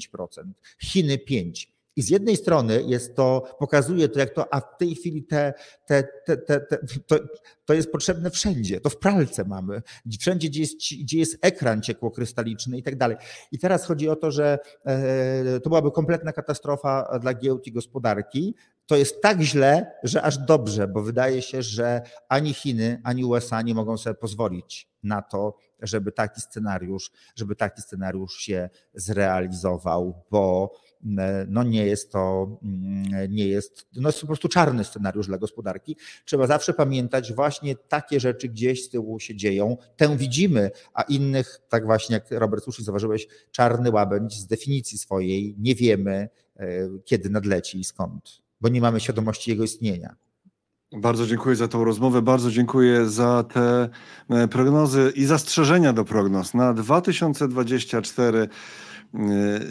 Chiny 0.79 1.19
5%. 1.31 1.76
I 1.97 2.03
z 2.03 2.11
jednej 2.11 2.37
strony 2.37 2.83
jest 2.87 3.17
to, 3.17 3.57
pokazuje 3.59 4.09
to, 4.09 4.19
jak 4.19 4.31
to, 4.31 4.55
a 4.55 4.61
w 4.61 4.77
tej 4.79 4.95
chwili 4.95 5.25
te, 5.25 5.55
te, 5.87 6.09
te, 6.27 6.37
te, 6.37 6.61
te 6.61 6.79
to, 7.07 7.17
to 7.65 7.75
jest 7.75 7.93
potrzebne 7.93 8.31
wszędzie. 8.31 8.81
To 8.81 8.91
w 8.91 8.97
pralce 8.99 9.45
mamy, 9.45 9.83
wszędzie, 10.21 10.49
gdzie 10.49 10.61
jest, 10.61 10.75
gdzie 11.01 11.19
jest 11.19 11.39
ekran 11.41 11.83
ciekłokrystaliczny 11.83 12.79
i 12.79 12.83
tak 12.83 12.97
dalej. 12.97 13.17
I 13.53 13.59
teraz 13.59 13.85
chodzi 13.85 14.09
o 14.09 14.17
to, 14.17 14.31
że 14.31 14.59
e, 14.85 15.61
to 15.61 15.71
byłaby 15.71 15.91
kompletna 15.91 16.33
katastrofa 16.33 17.19
dla 17.21 17.35
giełd 17.35 17.67
i 17.67 17.73
gospodarki. 17.73 18.55
To 18.87 18.97
jest 18.97 19.23
tak 19.23 19.41
źle, 19.41 19.93
że 20.03 20.23
aż 20.23 20.39
dobrze, 20.39 20.89
bo 20.89 21.03
wydaje 21.03 21.43
się, 21.43 21.63
że 21.63 22.03
ani 22.29 22.55
Chiny, 22.55 23.01
ani 23.05 23.25
USA 23.25 23.63
nie 23.63 23.75
mogą 23.75 23.99
sobie 23.99 24.15
pozwolić 24.15 24.89
na 25.03 25.23
to, 25.23 25.57
żeby 25.83 26.13
taki 26.13 26.41
scenariusz, 26.41 27.11
żeby 27.37 27.57
taki 27.57 27.83
scenariusz 27.83 28.37
się 28.37 28.71
zrealizował, 28.95 30.23
bo 30.31 30.73
no 31.49 31.63
nie 31.63 31.87
jest 31.87 32.13
to, 32.13 32.49
nie 33.29 33.47
jest, 33.47 33.87
no 33.97 34.09
jest 34.09 34.21
po 34.21 34.27
prostu 34.27 34.49
czarny 34.49 34.85
scenariusz 34.85 35.27
dla 35.27 35.39
gospodarki. 35.39 35.97
Trzeba 36.25 36.47
zawsze 36.47 36.75
pamiętać, 36.75 37.33
właśnie 37.33 37.77
takie 37.77 38.21
rzeczy 38.21 38.49
gdzieś 38.49 38.85
z 38.85 38.89
tyłu 38.89 39.21
się 39.21 39.37
dzieją. 39.37 39.77
Tę 39.97 40.17
widzimy, 40.17 40.71
a 40.95 41.03
innych, 41.03 41.61
tak 41.69 41.87
właśnie 41.87 42.15
jak 42.15 42.31
Robert 42.31 42.65
słusznie 42.65 42.85
zauważyłeś, 42.85 43.29
czarny 43.51 43.91
łabędź 43.91 44.35
z 44.41 44.47
definicji 44.47 44.99
swojej 44.99 45.55
nie 45.59 45.75
wiemy, 45.75 46.29
kiedy 47.05 47.31
nadleci 47.31 47.81
i 47.81 47.85
skąd, 47.85 48.46
bo 48.61 48.69
nie 48.69 48.81
mamy 48.81 49.01
świadomości 49.01 49.51
jego 49.51 49.65
istnienia. 49.65 50.17
Bardzo 50.93 51.27
dziękuję 51.27 51.57
za 51.57 51.69
tą 51.69 51.85
rozmowę, 51.85 52.23
bardzo 52.23 52.51
dziękuję 52.51 53.09
za 53.09 53.45
te 53.53 53.89
prognozy 54.51 55.13
i 55.17 55.25
zastrzeżenia 55.25 55.93
do 55.93 56.05
prognoz 56.05 56.55
na 56.55 56.75
2024. 56.75 58.49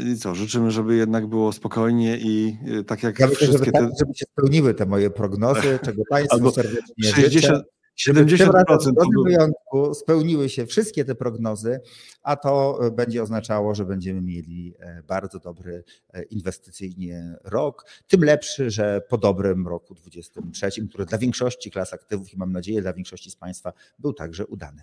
I 0.05 0.17
co, 0.17 0.35
życzymy, 0.35 0.71
żeby 0.71 0.95
jednak 0.95 1.27
było 1.27 1.53
spokojnie 1.53 2.17
i 2.17 2.57
tak 2.87 3.03
jak 3.03 3.19
ja 3.19 3.27
myślę, 3.27 3.47
wszystkie 3.47 3.71
żeby, 3.75 3.87
te... 3.87 3.95
żeby 3.99 4.15
się 4.15 4.25
spełniły 4.31 4.73
te 4.73 4.85
moje 4.85 5.09
prognozy, 5.09 5.79
czego 5.83 6.03
Państwu 6.09 6.51
serdecznie 6.51 7.03
60, 7.03 7.33
życzę. 7.33 7.61
70% 7.97 8.63
w 8.77 8.95
tym 8.95 9.23
wyjątku 9.25 9.93
spełniły 9.93 10.49
się 10.49 10.65
wszystkie 10.65 11.05
te 11.05 11.15
prognozy, 11.15 11.79
a 12.21 12.35
to 12.35 12.79
będzie 12.95 13.23
oznaczało, 13.23 13.75
że 13.75 13.85
będziemy 13.85 14.21
mieli 14.21 14.73
bardzo 15.07 15.39
dobry 15.39 15.83
inwestycyjnie 16.29 17.35
rok. 17.43 17.85
Tym 18.07 18.23
lepszy, 18.23 18.71
że 18.71 19.01
po 19.09 19.17
dobrym 19.17 19.67
roku 19.67 19.95
2023, 19.95 20.87
który 20.87 21.05
dla 21.05 21.17
większości 21.17 21.71
klas 21.71 21.93
aktywów 21.93 22.33
i 22.33 22.37
mam 22.37 22.51
nadzieję 22.51 22.81
dla 22.81 22.93
większości 22.93 23.31
z 23.31 23.35
Państwa 23.35 23.73
był 23.99 24.13
także 24.13 24.45
udany. 24.45 24.81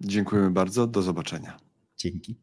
Dziękujemy 0.00 0.50
bardzo. 0.50 0.86
Do 0.86 1.02
zobaczenia. 1.02 1.60
Dzięki. 1.96 2.36